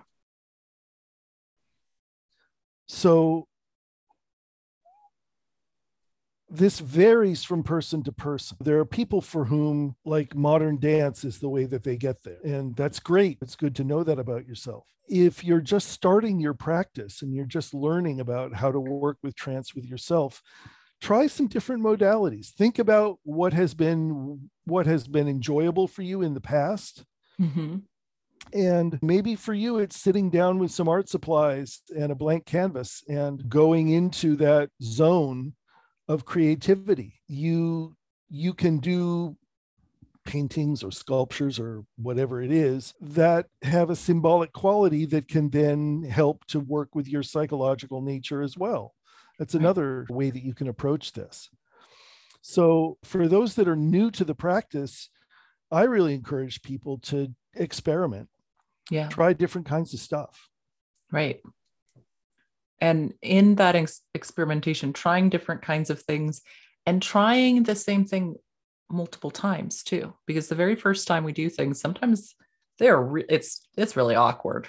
So 2.87 3.48
this 6.49 6.79
varies 6.79 7.43
from 7.43 7.63
person 7.63 8.03
to 8.03 8.11
person. 8.11 8.57
There 8.61 8.79
are 8.79 8.85
people 8.85 9.21
for 9.21 9.45
whom, 9.45 9.95
like 10.05 10.35
modern 10.35 10.79
dance, 10.79 11.23
is 11.23 11.39
the 11.39 11.49
way 11.49 11.65
that 11.65 11.83
they 11.83 11.95
get 11.95 12.23
there. 12.23 12.39
And 12.43 12.75
that's 12.75 12.99
great. 12.99 13.37
It's 13.41 13.55
good 13.55 13.75
to 13.75 13.83
know 13.83 14.03
that 14.03 14.19
about 14.19 14.47
yourself. 14.47 14.85
If 15.07 15.43
you're 15.43 15.61
just 15.61 15.89
starting 15.89 16.39
your 16.39 16.53
practice 16.53 17.21
and 17.21 17.33
you're 17.33 17.45
just 17.45 17.73
learning 17.73 18.19
about 18.19 18.53
how 18.53 18.71
to 18.71 18.79
work 18.79 19.17
with 19.21 19.35
trance 19.35 19.75
with 19.75 19.85
yourself, 19.85 20.41
try 21.01 21.27
some 21.27 21.47
different 21.47 21.83
modalities. 21.83 22.49
Think 22.49 22.79
about 22.79 23.19
what 23.23 23.53
has 23.53 23.73
been 23.73 24.49
what 24.65 24.85
has 24.85 25.07
been 25.07 25.27
enjoyable 25.27 25.87
for 25.87 26.01
you 26.01 26.21
in 26.21 26.33
the 26.33 26.41
past. 26.41 27.03
Mm-hmm. 27.39 27.77
And 28.53 28.99
maybe 29.01 29.35
for 29.35 29.53
you, 29.53 29.79
it's 29.79 29.99
sitting 29.99 30.29
down 30.29 30.59
with 30.59 30.71
some 30.71 30.87
art 30.87 31.09
supplies 31.09 31.81
and 31.95 32.11
a 32.11 32.15
blank 32.15 32.45
canvas 32.45 33.03
and 33.07 33.47
going 33.49 33.89
into 33.89 34.35
that 34.37 34.69
zone 34.81 35.53
of 36.09 36.25
creativity. 36.25 37.21
You 37.27 37.95
you 38.29 38.53
can 38.53 38.79
do 38.79 39.37
paintings 40.25 40.83
or 40.83 40.91
sculptures 40.91 41.59
or 41.59 41.83
whatever 41.97 42.41
it 42.41 42.51
is 42.51 42.93
that 42.99 43.47
have 43.63 43.89
a 43.89 43.95
symbolic 43.95 44.51
quality 44.51 45.05
that 45.05 45.27
can 45.27 45.49
then 45.49 46.03
help 46.03 46.45
to 46.45 46.59
work 46.59 46.93
with 46.93 47.07
your 47.07 47.23
psychological 47.23 48.01
nature 48.01 48.41
as 48.41 48.57
well. 48.57 48.93
That's 49.37 49.53
mm-hmm. 49.53 49.63
another 49.63 50.05
way 50.09 50.29
that 50.29 50.43
you 50.43 50.53
can 50.53 50.67
approach 50.67 51.13
this. 51.13 51.49
So, 52.41 52.97
for 53.03 53.27
those 53.27 53.55
that 53.55 53.67
are 53.67 53.75
new 53.75 54.11
to 54.11 54.23
the 54.23 54.35
practice, 54.35 55.09
I 55.71 55.83
really 55.83 56.13
encourage 56.13 56.61
people 56.61 56.97
to 57.03 57.33
experiment. 57.55 58.29
Yeah. 58.89 59.09
Try 59.09 59.33
different 59.33 59.67
kinds 59.67 59.93
of 59.93 59.99
stuff. 59.99 60.49
Right 61.11 61.41
and 62.81 63.13
in 63.21 63.55
that 63.55 63.75
ex- 63.75 64.01
experimentation 64.13 64.93
trying 64.93 65.29
different 65.29 65.61
kinds 65.61 65.89
of 65.89 66.01
things 66.01 66.41
and 66.85 67.01
trying 67.01 67.63
the 67.63 67.75
same 67.75 68.05
thing 68.05 68.35
multiple 68.89 69.31
times 69.31 69.83
too 69.83 70.13
because 70.25 70.47
the 70.47 70.55
very 70.55 70.75
first 70.75 71.07
time 71.07 71.23
we 71.23 71.31
do 71.31 71.49
things 71.49 71.79
sometimes 71.79 72.33
they're 72.79 73.01
re- 73.01 73.25
it's 73.29 73.67
it's 73.77 73.95
really 73.95 74.15
awkward 74.15 74.67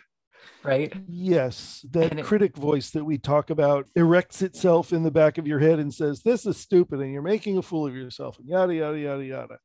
right 0.63 0.93
yes 1.09 1.85
that 1.91 2.19
it, 2.19 2.25
critic 2.25 2.55
voice 2.57 2.91
that 2.91 3.05
we 3.05 3.17
talk 3.17 3.49
about 3.49 3.87
erects 3.97 4.43
itself 4.43 4.93
in 4.93 5.03
the 5.03 5.11
back 5.11 5.39
of 5.39 5.47
your 5.47 5.59
head 5.59 5.79
and 5.79 5.95
says 5.95 6.23
this 6.23 6.45
is 6.45 6.59
stupid 6.59 7.01
and 7.01 7.13
you're 7.13 7.23
making 7.23 7.57
a 7.57 7.63
fool 7.63 7.87
of 7.87 7.95
yourself 7.95 8.39
and 8.39 8.49
yada 8.49 8.75
yada 8.75 8.99
yada 8.99 9.25
yada 9.25 9.59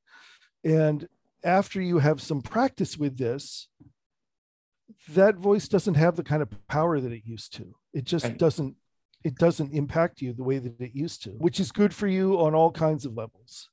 and 0.63 1.07
after 1.43 1.81
you 1.81 1.99
have 1.99 2.21
some 2.21 2.41
practice 2.41 2.97
with 2.97 3.17
this 3.17 3.67
that 5.09 5.35
voice 5.35 5.67
doesn't 5.67 5.95
have 5.95 6.15
the 6.15 6.23
kind 6.23 6.41
of 6.41 6.49
power 6.67 6.99
that 6.99 7.11
it 7.11 7.23
used 7.25 7.53
to. 7.55 7.75
It 7.95 8.03
just 8.03 8.25
right. 8.25 8.37
doesn't 8.37 8.75
it 9.23 9.35
doesn't 9.35 9.73
impact 9.73 10.21
you 10.21 10.33
the 10.33 10.43
way 10.43 10.59
that 10.59 10.79
it 10.79 10.91
used 10.93 11.23
to, 11.23 11.31
which 11.31 11.59
is 11.59 11.71
good 11.71 11.95
for 11.95 12.07
you 12.07 12.39
on 12.39 12.53
all 12.53 12.71
kinds 12.71 13.05
of 13.05 13.17
levels 13.17 13.69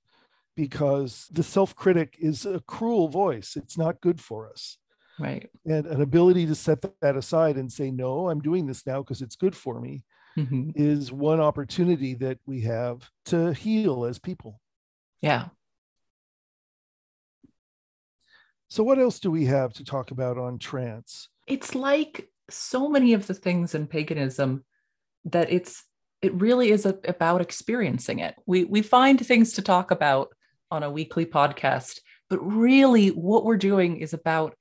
because 0.56 1.28
the 1.30 1.42
self-critic 1.42 2.16
is 2.18 2.46
a 2.46 2.60
cruel 2.60 3.08
voice. 3.08 3.54
It's 3.54 3.76
not 3.76 4.00
good 4.00 4.18
for 4.18 4.48
us. 4.48 4.78
Right. 5.18 5.50
And 5.66 5.84
an 5.86 6.00
ability 6.00 6.46
to 6.46 6.54
set 6.54 6.80
that 7.02 7.16
aside 7.16 7.56
and 7.56 7.70
say, 7.70 7.90
no, 7.90 8.30
I'm 8.30 8.40
doing 8.40 8.66
this 8.66 8.86
now 8.86 9.02
because 9.02 9.20
it's 9.20 9.36
good 9.36 9.54
for 9.54 9.78
me 9.78 10.04
mm-hmm. 10.36 10.70
is 10.74 11.12
one 11.12 11.40
opportunity 11.40 12.14
that 12.14 12.38
we 12.46 12.62
have 12.62 13.10
to 13.26 13.52
heal 13.52 14.04
as 14.04 14.18
people. 14.18 14.58
Yeah. 15.20 15.48
So, 18.68 18.82
what 18.82 18.98
else 18.98 19.20
do 19.20 19.30
we 19.30 19.44
have 19.46 19.74
to 19.74 19.84
talk 19.84 20.10
about 20.10 20.38
on 20.38 20.58
trance? 20.58 21.28
It's 21.46 21.74
like 21.74 22.30
so 22.50 22.88
many 22.88 23.12
of 23.12 23.26
the 23.26 23.34
things 23.34 23.74
in 23.74 23.86
paganism 23.86 24.64
that 25.26 25.50
it's 25.52 25.84
it 26.20 26.34
really 26.34 26.70
is 26.70 26.86
a, 26.86 26.96
about 27.04 27.40
experiencing 27.40 28.20
it. 28.20 28.34
We 28.46 28.64
we 28.64 28.82
find 28.82 29.24
things 29.24 29.54
to 29.54 29.62
talk 29.62 29.90
about 29.90 30.28
on 30.70 30.82
a 30.82 30.90
weekly 30.90 31.26
podcast, 31.26 32.00
but 32.30 32.38
really 32.38 33.08
what 33.08 33.44
we're 33.44 33.56
doing 33.56 33.98
is 33.98 34.12
about 34.12 34.54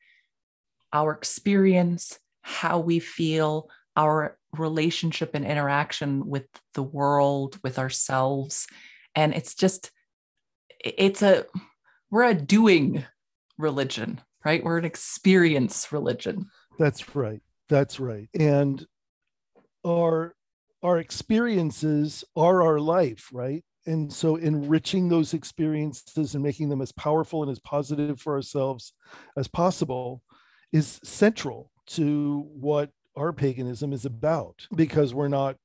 our 0.93 1.13
experience 1.13 2.19
how 2.41 2.79
we 2.79 2.99
feel 2.99 3.69
our 3.95 4.37
relationship 4.57 5.31
and 5.35 5.45
interaction 5.45 6.25
with 6.25 6.47
the 6.73 6.83
world 6.83 7.59
with 7.63 7.77
ourselves. 7.77 8.67
And 9.15 9.33
it's 9.33 9.53
just 9.53 9.91
it's 10.83 11.21
a 11.21 11.45
we're 12.09 12.23
a 12.23 12.33
doing 12.33 13.05
religion 13.57 14.21
right? 14.43 14.63
We're 14.63 14.79
an 14.79 14.85
experience 14.85 15.91
religion. 15.91 16.47
That's 16.79 17.15
right 17.15 17.41
that's 17.71 17.99
right. 17.99 18.27
And 18.37 18.85
our 19.87 20.35
our 20.83 20.99
experiences 20.99 22.23
are 22.35 22.61
our 22.61 22.79
life 22.79 23.29
right? 23.31 23.63
And 23.87 24.13
so 24.13 24.35
enriching 24.35 25.09
those 25.09 25.33
experiences 25.33 26.35
and 26.35 26.43
making 26.43 26.69
them 26.69 26.81
as 26.81 26.91
powerful 26.91 27.41
and 27.41 27.51
as 27.51 27.59
positive 27.59 28.19
for 28.19 28.35
ourselves 28.35 28.93
as 29.35 29.47
possible 29.47 30.21
is 30.71 30.99
central 31.03 31.71
to 31.87 32.45
what 32.53 32.91
our 33.15 33.33
paganism 33.33 33.91
is 33.91 34.05
about 34.05 34.67
because 34.75 35.13
we're 35.13 35.27
not 35.27 35.55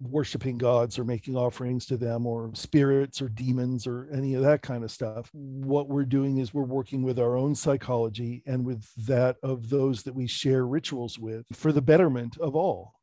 worshiping 0.00 0.58
gods 0.58 0.98
or 0.98 1.04
making 1.04 1.36
offerings 1.36 1.86
to 1.86 1.96
them 1.96 2.26
or 2.26 2.50
spirits 2.54 3.20
or 3.20 3.28
demons 3.28 3.86
or 3.86 4.08
any 4.12 4.34
of 4.34 4.42
that 4.42 4.62
kind 4.62 4.84
of 4.84 4.90
stuff. 4.90 5.28
What 5.32 5.88
we're 5.88 6.04
doing 6.04 6.38
is 6.38 6.54
we're 6.54 6.62
working 6.62 7.02
with 7.02 7.18
our 7.18 7.36
own 7.36 7.54
psychology 7.54 8.42
and 8.46 8.64
with 8.64 8.86
that 9.06 9.36
of 9.42 9.68
those 9.68 10.04
that 10.04 10.14
we 10.14 10.26
share 10.26 10.66
rituals 10.66 11.18
with 11.18 11.46
for 11.52 11.72
the 11.72 11.82
betterment 11.82 12.38
of 12.38 12.54
all. 12.54 12.94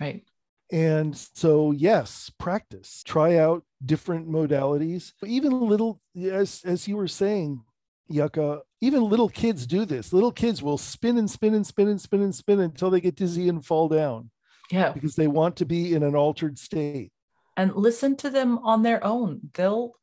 Right. 0.00 0.24
And 0.72 1.16
so, 1.16 1.70
yes, 1.70 2.30
practice, 2.38 3.02
try 3.04 3.36
out 3.36 3.62
different 3.84 4.28
modalities. 4.28 5.12
Even 5.24 5.60
little, 5.60 6.00
as 6.20 6.62
as 6.64 6.88
you 6.88 6.96
were 6.96 7.06
saying, 7.06 7.62
Yucca, 8.08 8.62
even 8.80 9.02
little 9.02 9.28
kids 9.28 9.66
do 9.66 9.84
this. 9.84 10.12
Little 10.12 10.32
kids 10.32 10.62
will 10.62 10.78
spin 10.78 11.18
and 11.18 11.30
spin 11.30 11.54
and 11.54 11.66
spin 11.66 11.88
and 11.88 12.00
spin 12.00 12.22
and 12.22 12.34
spin 12.34 12.60
until 12.60 12.90
they 12.90 13.00
get 13.00 13.14
dizzy 13.16 13.48
and 13.48 13.64
fall 13.64 13.88
down. 13.88 14.30
Yeah. 14.70 14.90
Because 14.92 15.16
they 15.16 15.28
want 15.28 15.56
to 15.56 15.64
be 15.64 15.94
in 15.94 16.02
an 16.02 16.14
altered 16.14 16.58
state. 16.58 17.12
And 17.56 17.74
listen 17.74 18.16
to 18.16 18.30
them 18.30 18.58
on 18.58 18.82
their 18.82 19.02
own. 19.04 19.40
They'll 19.54 19.96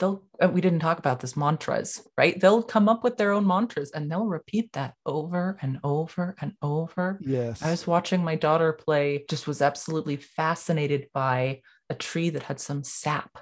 they'll 0.00 0.24
uh, 0.42 0.48
we 0.48 0.60
didn't 0.60 0.80
talk 0.80 0.98
about 0.98 1.20
this 1.20 1.36
mantras 1.36 2.02
right 2.18 2.40
they'll 2.40 2.62
come 2.62 2.88
up 2.88 3.04
with 3.04 3.16
their 3.16 3.32
own 3.32 3.46
mantras 3.46 3.92
and 3.92 4.10
they'll 4.10 4.26
repeat 4.26 4.72
that 4.72 4.94
over 5.06 5.56
and 5.62 5.78
over 5.84 6.34
and 6.40 6.54
over 6.62 7.20
yes 7.20 7.62
i 7.62 7.70
was 7.70 7.86
watching 7.86 8.24
my 8.24 8.34
daughter 8.34 8.72
play 8.72 9.24
just 9.28 9.46
was 9.46 9.62
absolutely 9.62 10.16
fascinated 10.16 11.06
by 11.12 11.60
a 11.88 11.94
tree 11.94 12.30
that 12.30 12.42
had 12.42 12.58
some 12.58 12.82
sap 12.82 13.38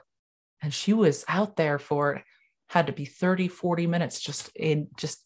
and 0.60 0.74
she 0.74 0.92
was 0.92 1.24
out 1.28 1.56
there 1.56 1.78
for 1.78 2.22
had 2.68 2.88
to 2.88 2.92
be 2.92 3.06
30 3.06 3.48
40 3.48 3.86
minutes 3.86 4.20
just 4.20 4.50
in 4.54 4.88
just 4.96 5.24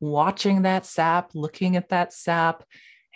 watching 0.00 0.62
that 0.62 0.86
sap 0.86 1.32
looking 1.34 1.76
at 1.76 1.90
that 1.90 2.12
sap 2.12 2.64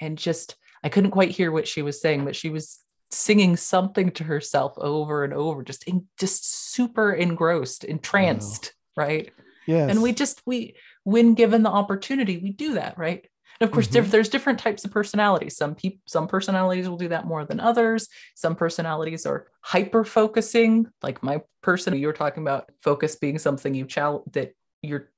and 0.01 0.19
just 0.19 0.57
i 0.83 0.89
couldn't 0.89 1.11
quite 1.11 1.31
hear 1.31 1.53
what 1.53 1.69
she 1.69 1.83
was 1.83 2.01
saying 2.01 2.25
but 2.25 2.37
she 2.37 2.51
was 2.51 2.83
singing 3.13 3.57
something 3.57 4.11
to 4.13 4.25
herself 4.25 4.73
over 4.79 5.25
and 5.25 5.35
over, 5.35 5.63
just 5.63 5.85
in, 5.85 6.07
just 6.19 6.73
super 6.73 7.13
engrossed, 7.13 7.85
entranced, 7.85 8.75
wow. 8.97 9.05
right? 9.05 9.33
Yeah. 9.67 9.87
And 9.89 10.03
we 10.03 10.13
just 10.13 10.43
we 10.45 10.75
when 11.05 11.35
given 11.35 11.63
the 11.63 11.71
opportunity, 11.71 12.39
we 12.39 12.51
do 12.51 12.75
that, 12.75 12.99
right? 12.99 13.27
And 13.61 13.69
of 13.69 13.73
course, 13.73 13.87
mm-hmm. 13.87 14.11
there's 14.11 14.29
different 14.29 14.59
types 14.59 14.85
of 14.85 14.91
personalities. 14.91 15.57
Some 15.57 15.75
people, 15.77 16.01
some 16.07 16.27
personalities 16.27 16.89
will 16.89 16.97
do 16.97 17.09
that 17.09 17.27
more 17.27 17.45
than 17.45 17.61
others. 17.61 18.09
Some 18.35 18.57
personalities 18.57 19.25
are 19.25 19.47
hyper 19.61 20.05
focusing, 20.05 20.87
like 21.03 21.23
my 21.23 21.43
person. 21.63 21.97
You 21.97 22.09
were 22.09 22.13
talking 22.13 22.43
about 22.43 22.71
focus 22.83 23.15
being 23.17 23.39
something 23.39 23.75
you 23.75 23.85
challenge 23.85 24.25
that 24.33 24.55
you're 24.81 25.11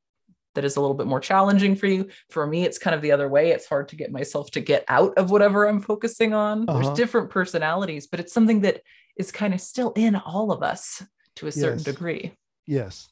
that 0.54 0.64
is 0.64 0.76
a 0.76 0.80
little 0.80 0.96
bit 0.96 1.06
more 1.06 1.20
challenging 1.20 1.76
for 1.76 1.86
you. 1.86 2.08
For 2.30 2.46
me, 2.46 2.64
it's 2.64 2.78
kind 2.78 2.94
of 2.94 3.02
the 3.02 3.12
other 3.12 3.28
way. 3.28 3.50
It's 3.50 3.68
hard 3.68 3.88
to 3.88 3.96
get 3.96 4.12
myself 4.12 4.50
to 4.52 4.60
get 4.60 4.84
out 4.88 5.16
of 5.18 5.30
whatever 5.30 5.68
I'm 5.68 5.80
focusing 5.80 6.32
on. 6.32 6.68
Uh-huh. 6.68 6.80
There's 6.80 6.96
different 6.96 7.30
personalities, 7.30 8.06
but 8.06 8.20
it's 8.20 8.32
something 8.32 8.62
that 8.62 8.82
is 9.16 9.30
kind 9.30 9.54
of 9.54 9.60
still 9.60 9.92
in 9.96 10.16
all 10.16 10.52
of 10.52 10.62
us 10.62 11.02
to 11.36 11.46
a 11.46 11.52
certain 11.52 11.78
yes. 11.78 11.84
degree. 11.84 12.32
Yes. 12.66 13.08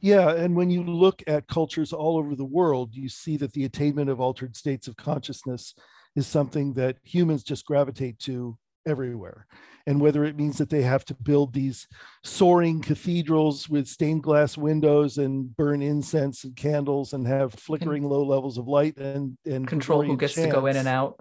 Yeah. 0.00 0.30
And 0.30 0.54
when 0.54 0.70
you 0.70 0.82
look 0.82 1.22
at 1.26 1.48
cultures 1.48 1.92
all 1.92 2.18
over 2.18 2.34
the 2.34 2.44
world, 2.44 2.94
you 2.94 3.08
see 3.08 3.36
that 3.38 3.52
the 3.52 3.64
attainment 3.64 4.10
of 4.10 4.20
altered 4.20 4.56
states 4.56 4.88
of 4.88 4.96
consciousness 4.96 5.74
is 6.14 6.26
something 6.26 6.74
that 6.74 6.96
humans 7.02 7.42
just 7.42 7.66
gravitate 7.66 8.18
to 8.20 8.56
everywhere. 8.86 9.46
And 9.88 10.00
whether 10.00 10.24
it 10.24 10.36
means 10.36 10.58
that 10.58 10.68
they 10.68 10.82
have 10.82 11.04
to 11.06 11.14
build 11.14 11.52
these 11.52 11.86
soaring 12.24 12.80
cathedrals 12.80 13.68
with 13.68 13.86
stained 13.86 14.22
glass 14.22 14.56
windows 14.56 15.18
and 15.18 15.54
burn 15.56 15.80
incense 15.80 16.42
and 16.42 16.56
candles 16.56 17.12
and 17.12 17.26
have 17.26 17.54
flickering 17.54 18.02
low 18.02 18.24
levels 18.24 18.58
of 18.58 18.66
light 18.66 18.96
and 18.96 19.38
and 19.44 19.66
control 19.66 20.00
Gregorian 20.00 20.16
who 20.16 20.20
gets 20.20 20.34
chants. 20.34 20.54
to 20.54 20.60
go 20.60 20.66
in 20.66 20.76
and 20.76 20.88
out. 20.88 21.20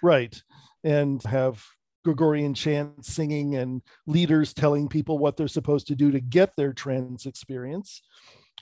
Right. 0.00 0.40
And 0.84 1.22
have 1.24 1.64
Gregorian 2.04 2.54
chants 2.54 3.12
singing 3.12 3.56
and 3.56 3.82
leaders 4.06 4.54
telling 4.54 4.88
people 4.88 5.18
what 5.18 5.36
they're 5.36 5.48
supposed 5.48 5.88
to 5.88 5.96
do 5.96 6.12
to 6.12 6.20
get 6.20 6.54
their 6.56 6.72
trance 6.72 7.26
experience. 7.26 8.02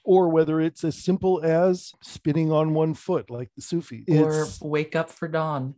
Or 0.04 0.30
whether 0.30 0.60
it's 0.60 0.82
as 0.82 0.96
simple 0.96 1.44
as 1.44 1.92
spinning 2.02 2.50
on 2.50 2.74
one 2.74 2.94
foot 2.94 3.30
like 3.30 3.50
the 3.54 3.62
Sufi. 3.62 4.04
Or 4.08 4.46
wake 4.60 4.96
up 4.96 5.10
for 5.10 5.28
dawn 5.28 5.74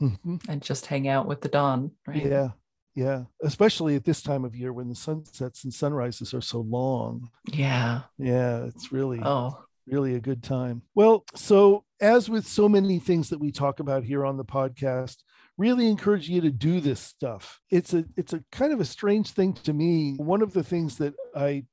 mm-hmm. 0.00 0.36
and 0.48 0.62
just 0.62 0.86
hang 0.86 1.08
out 1.08 1.26
with 1.26 1.40
the 1.40 1.48
dawn, 1.48 1.92
right? 2.06 2.24
Yeah. 2.24 2.48
Yeah, 2.96 3.26
especially 3.40 3.94
at 3.94 4.04
this 4.04 4.20
time 4.20 4.44
of 4.44 4.56
year 4.56 4.72
when 4.72 4.88
the 4.88 4.96
sunsets 4.96 5.62
and 5.62 5.72
sunrises 5.72 6.34
are 6.34 6.40
so 6.40 6.60
long. 6.60 7.30
Yeah. 7.46 8.00
Yeah, 8.18 8.64
it's 8.64 8.90
really 8.90 9.20
oh 9.22 9.64
really 9.90 10.14
a 10.14 10.20
good 10.20 10.42
time. 10.42 10.82
Well, 10.94 11.24
so 11.34 11.84
as 12.00 12.28
with 12.28 12.46
so 12.46 12.68
many 12.68 12.98
things 12.98 13.30
that 13.30 13.40
we 13.40 13.52
talk 13.52 13.80
about 13.80 14.04
here 14.04 14.24
on 14.24 14.36
the 14.36 14.44
podcast, 14.44 15.16
really 15.56 15.88
encourage 15.88 16.28
you 16.28 16.40
to 16.40 16.50
do 16.50 16.80
this 16.80 17.00
stuff. 17.00 17.60
It's 17.70 17.92
a 17.92 18.04
it's 18.16 18.32
a 18.32 18.42
kind 18.50 18.72
of 18.72 18.80
a 18.80 18.84
strange 18.84 19.30
thing 19.30 19.52
to 19.52 19.72
me. 19.72 20.14
One 20.16 20.42
of 20.42 20.52
the 20.52 20.64
things 20.64 20.98
that 20.98 21.14
I 21.34 21.64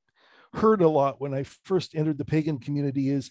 heard 0.54 0.82
a 0.82 0.88
lot 0.88 1.20
when 1.20 1.34
I 1.34 1.44
first 1.64 1.94
entered 1.94 2.18
the 2.18 2.24
pagan 2.24 2.58
community 2.58 3.10
is 3.10 3.30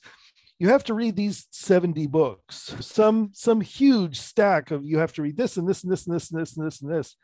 you 0.60 0.70
have 0.70 0.84
to 0.86 0.94
read 0.94 1.16
these 1.16 1.48
70 1.52 2.08
books 2.08 2.76
some 2.80 3.30
some 3.34 3.62
huge 3.62 4.20
stack 4.20 4.72
of 4.72 4.86
you 4.86 4.98
have 4.98 5.14
to 5.14 5.22
read 5.22 5.38
this 5.38 5.58
and 5.58 5.68
this 5.68 5.84
and 5.84 5.92
this 5.92 6.08
and 6.08 6.16
this 6.16 6.32
and 6.32 6.42
this 6.42 6.58
and 6.58 6.66
this 6.66 6.82
and 6.82 6.92
this 6.92 7.16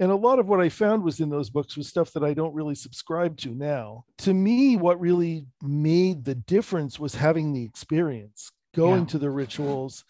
and 0.00 0.12
a 0.12 0.16
lot 0.16 0.38
of 0.38 0.48
what 0.48 0.60
I 0.60 0.68
found 0.68 1.02
was 1.02 1.18
in 1.18 1.28
those 1.28 1.50
books 1.50 1.76
was 1.76 1.88
stuff 1.88 2.12
that 2.12 2.22
I 2.22 2.32
don't 2.32 2.54
really 2.54 2.76
subscribe 2.76 3.36
to 3.38 3.50
now. 3.50 4.04
To 4.18 4.32
me, 4.32 4.76
what 4.76 5.00
really 5.00 5.46
made 5.60 6.24
the 6.24 6.36
difference 6.36 7.00
was 7.00 7.16
having 7.16 7.52
the 7.52 7.64
experience, 7.64 8.52
going 8.76 9.00
yeah. 9.00 9.06
to 9.06 9.18
the 9.18 9.30
rituals, 9.30 10.04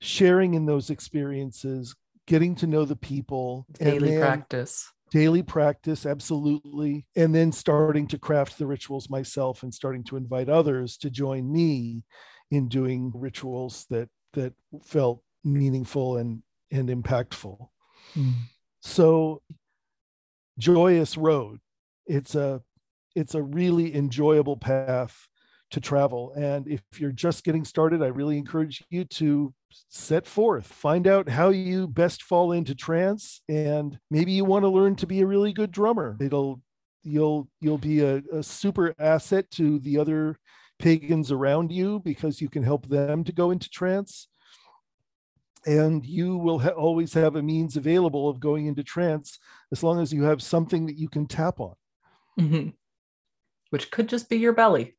sharing 0.00 0.54
in 0.54 0.66
those 0.66 0.90
experiences, 0.90 1.94
getting 2.26 2.56
to 2.56 2.66
know 2.66 2.84
the 2.84 2.96
people, 2.96 3.66
daily 3.78 4.18
practice. 4.18 4.90
Daily 5.12 5.42
practice, 5.42 6.06
absolutely. 6.06 7.06
And 7.14 7.34
then 7.34 7.52
starting 7.52 8.08
to 8.08 8.18
craft 8.18 8.58
the 8.58 8.66
rituals 8.66 9.08
myself 9.08 9.62
and 9.62 9.72
starting 9.72 10.02
to 10.04 10.16
invite 10.16 10.48
others 10.48 10.96
to 10.98 11.10
join 11.10 11.52
me 11.52 12.04
in 12.50 12.68
doing 12.68 13.12
rituals 13.14 13.86
that 13.90 14.08
that 14.32 14.54
felt 14.84 15.22
meaningful 15.44 16.16
and 16.16 16.42
and 16.70 16.88
impactful. 16.88 17.68
Mm 18.16 18.32
so 18.82 19.40
joyous 20.58 21.16
road 21.16 21.60
it's 22.06 22.34
a 22.34 22.60
it's 23.14 23.34
a 23.34 23.42
really 23.42 23.94
enjoyable 23.94 24.56
path 24.56 25.28
to 25.72 25.80
travel. 25.80 26.32
And 26.36 26.68
if 26.68 26.82
you're 26.98 27.12
just 27.12 27.44
getting 27.44 27.64
started 27.64 28.02
i 28.02 28.06
really 28.06 28.38
encourage 28.38 28.84
you 28.90 29.04
to 29.04 29.52
set 29.88 30.26
forth 30.26 30.66
find 30.66 31.06
out 31.06 31.28
how 31.28 31.48
you 31.48 31.88
best 31.88 32.22
fall 32.22 32.52
into 32.52 32.74
trance 32.74 33.40
and 33.48 33.98
maybe 34.10 34.32
you 34.32 34.44
want 34.44 34.64
to 34.64 34.68
learn 34.68 34.94
to 34.96 35.06
be 35.06 35.20
a 35.20 35.26
really 35.26 35.52
good 35.52 35.72
drummer. 35.72 36.16
It'll 36.20 36.60
you'll 37.02 37.48
you'll 37.60 37.78
be 37.78 38.00
a, 38.00 38.22
a 38.32 38.42
super 38.42 38.94
asset 38.98 39.50
to 39.52 39.78
the 39.80 39.98
other 39.98 40.38
pagans 40.78 41.30
around 41.30 41.72
you 41.72 42.00
because 42.00 42.40
you 42.40 42.48
can 42.48 42.62
help 42.62 42.88
them 42.88 43.24
to 43.24 43.32
go 43.32 43.50
into 43.50 43.68
trance. 43.70 44.28
And 45.64 46.04
you 46.04 46.36
will 46.36 46.58
ha- 46.58 46.70
always 46.70 47.14
have 47.14 47.36
a 47.36 47.42
means 47.42 47.76
available 47.76 48.28
of 48.28 48.40
going 48.40 48.66
into 48.66 48.82
trance 48.82 49.38
as 49.70 49.82
long 49.82 50.00
as 50.00 50.12
you 50.12 50.24
have 50.24 50.42
something 50.42 50.86
that 50.86 50.98
you 50.98 51.08
can 51.08 51.26
tap 51.26 51.60
on. 51.60 51.74
Mm-hmm. 52.40 52.70
which 53.68 53.90
could 53.90 54.08
just 54.08 54.30
be 54.30 54.38
your 54.38 54.54
belly 54.54 54.96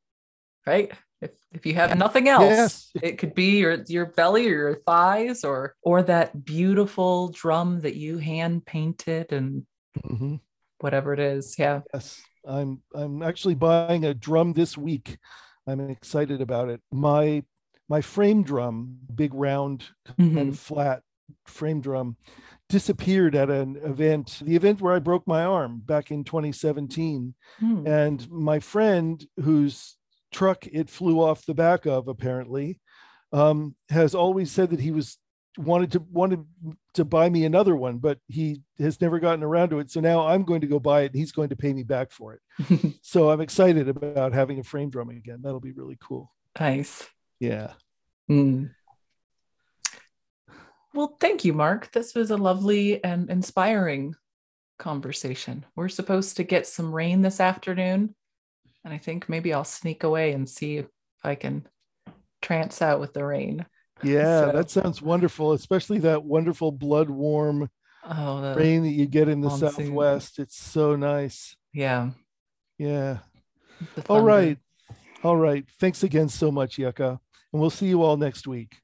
right 0.66 0.92
if, 1.22 1.32
if 1.52 1.66
you 1.66 1.74
have 1.76 1.98
nothing 1.98 2.28
else 2.28 2.50
yes. 2.50 2.92
it 3.02 3.18
could 3.18 3.34
be 3.34 3.60
your 3.60 3.84
your 3.88 4.08
belly 4.08 4.48
or 4.48 4.52
your 4.52 4.76
thighs 4.86 5.44
or 5.44 5.76
or 5.82 6.04
that 6.04 6.44
beautiful 6.46 7.30
drum 7.30 7.82
that 7.82 7.96
you 7.96 8.18
hand 8.18 8.66
painted 8.66 9.32
and 9.32 9.66
mm-hmm. 9.98 10.36
whatever 10.80 11.14
it 11.14 11.20
is 11.20 11.56
yeah 11.58 11.82
yes 11.94 12.22
i'm 12.48 12.82
i'm 12.94 13.24
actually 13.24 13.56
buying 13.56 14.06
a 14.06 14.14
drum 14.14 14.54
this 14.54 14.78
week 14.78 15.18
i'm 15.66 15.90
excited 15.90 16.42
about 16.42 16.70
it 16.70 16.82
my 16.92 17.42
my 17.90 18.02
frame 18.02 18.44
drum, 18.44 18.98
big 19.14 19.34
round, 19.34 19.86
mm-hmm. 20.20 20.36
kind 20.36 20.50
of 20.50 20.60
flat 20.60 21.02
frame 21.46 21.82
drum, 21.82 22.18
disappeared 22.70 23.36
at 23.36 23.50
an 23.50 23.78
event, 23.84 24.40
the 24.44 24.56
event 24.56 24.82
where 24.82 24.94
I 24.94 25.00
broke 25.00 25.28
my 25.28 25.44
arm 25.44 25.82
back 25.86 26.10
in 26.10 26.24
2017. 26.24 27.36
Mm. 27.62 27.88
And 27.88 28.32
my 28.32 28.60
friend, 28.60 29.24
who's 29.44 29.98
truck 30.34 30.66
it 30.68 30.90
flew 30.90 31.22
off 31.22 31.46
the 31.46 31.54
back 31.54 31.86
of, 31.86 32.08
apparently, 32.08 32.80
um, 33.32 33.76
has 33.90 34.14
always 34.16 34.52
said 34.52 34.72
that 34.72 34.80
he 34.80 34.92
was 34.92 35.18
wanted 35.58 35.92
to 35.92 36.00
wanted 36.12 36.46
to 36.94 37.06
buy 37.06 37.30
me 37.30 37.46
another 37.46 37.76
one, 37.76 37.98
but 37.98 38.20
he 38.28 38.62
has 38.80 39.00
never 39.02 39.20
gotten 39.20 39.44
around 39.44 39.70
to 39.70 39.80
it. 39.80 39.92
So 39.92 40.00
now 40.00 40.28
I'm 40.28 40.44
going 40.44 40.62
to 40.62 40.68
go 40.68 40.80
buy 40.80 41.02
it 41.02 41.08
and 41.08 41.16
he's 41.16 41.32
going 41.32 41.50
to 41.50 41.56
pay 41.56 41.74
me 41.74 41.84
back 41.84 42.12
for 42.12 42.34
it. 42.34 42.96
so 43.02 43.30
I'm 43.30 43.42
excited 43.42 43.88
about 43.88 44.34
having 44.34 44.60
a 44.60 44.64
frame 44.64 44.90
drum 44.90 45.10
again. 45.10 45.40
That'll 45.42 45.60
be 45.60 45.72
really 45.72 45.98
cool. 46.02 46.32
Nice. 46.60 47.08
Yeah. 47.40 47.74
Mm. 48.30 48.72
Well, 50.94 51.18
thank 51.20 51.44
you, 51.44 51.54
Mark. 51.54 51.92
This 51.92 52.14
was 52.14 52.30
a 52.30 52.38
lovely 52.38 53.04
and 53.04 53.30
inspiring 53.30 54.14
conversation. 54.78 55.66
We're 55.76 55.90
supposed 55.90 56.38
to 56.38 56.44
get 56.44 56.68
some 56.68 56.94
rain 56.94 57.22
this 57.22 57.40
afternoon. 57.40 58.16
And 58.84 58.94
I 58.94 58.98
think 58.98 59.30
maybe 59.30 59.54
I'll 59.54 59.64
sneak 59.64 60.04
away 60.04 60.34
and 60.34 60.50
see 60.50 60.78
if 60.78 60.88
I 61.24 61.36
can 61.36 61.68
trance 62.42 62.82
out 62.82 63.00
with 63.00 63.14
the 63.14 63.26
rain. 63.26 63.66
Yeah, 64.02 64.48
so, 64.48 64.52
that 64.58 64.70
sounds 64.70 65.02
wonderful, 65.02 65.54
especially 65.54 66.00
that 66.00 66.26
wonderful 66.26 66.74
blood 66.74 67.10
warm 67.10 67.70
oh, 68.04 68.54
rain 68.54 68.84
that 68.84 68.90
you 68.90 69.06
get 69.06 69.30
in 69.30 69.40
the 69.40 69.48
monsoon. 69.48 69.72
southwest. 69.72 70.40
It's 70.40 70.58
so 70.58 70.98
nice. 70.98 71.56
Yeah. 71.74 72.10
Yeah. 72.78 73.20
All 74.10 74.22
right. 74.22 74.58
All 75.24 75.38
right. 75.38 75.66
Thanks 75.80 76.04
again 76.04 76.28
so 76.28 76.52
much, 76.52 76.78
Yucca. 76.78 77.20
And 77.54 77.62
we'll 77.62 77.70
see 77.70 77.88
you 77.88 78.04
all 78.04 78.18
next 78.18 78.46
week. 78.46 78.83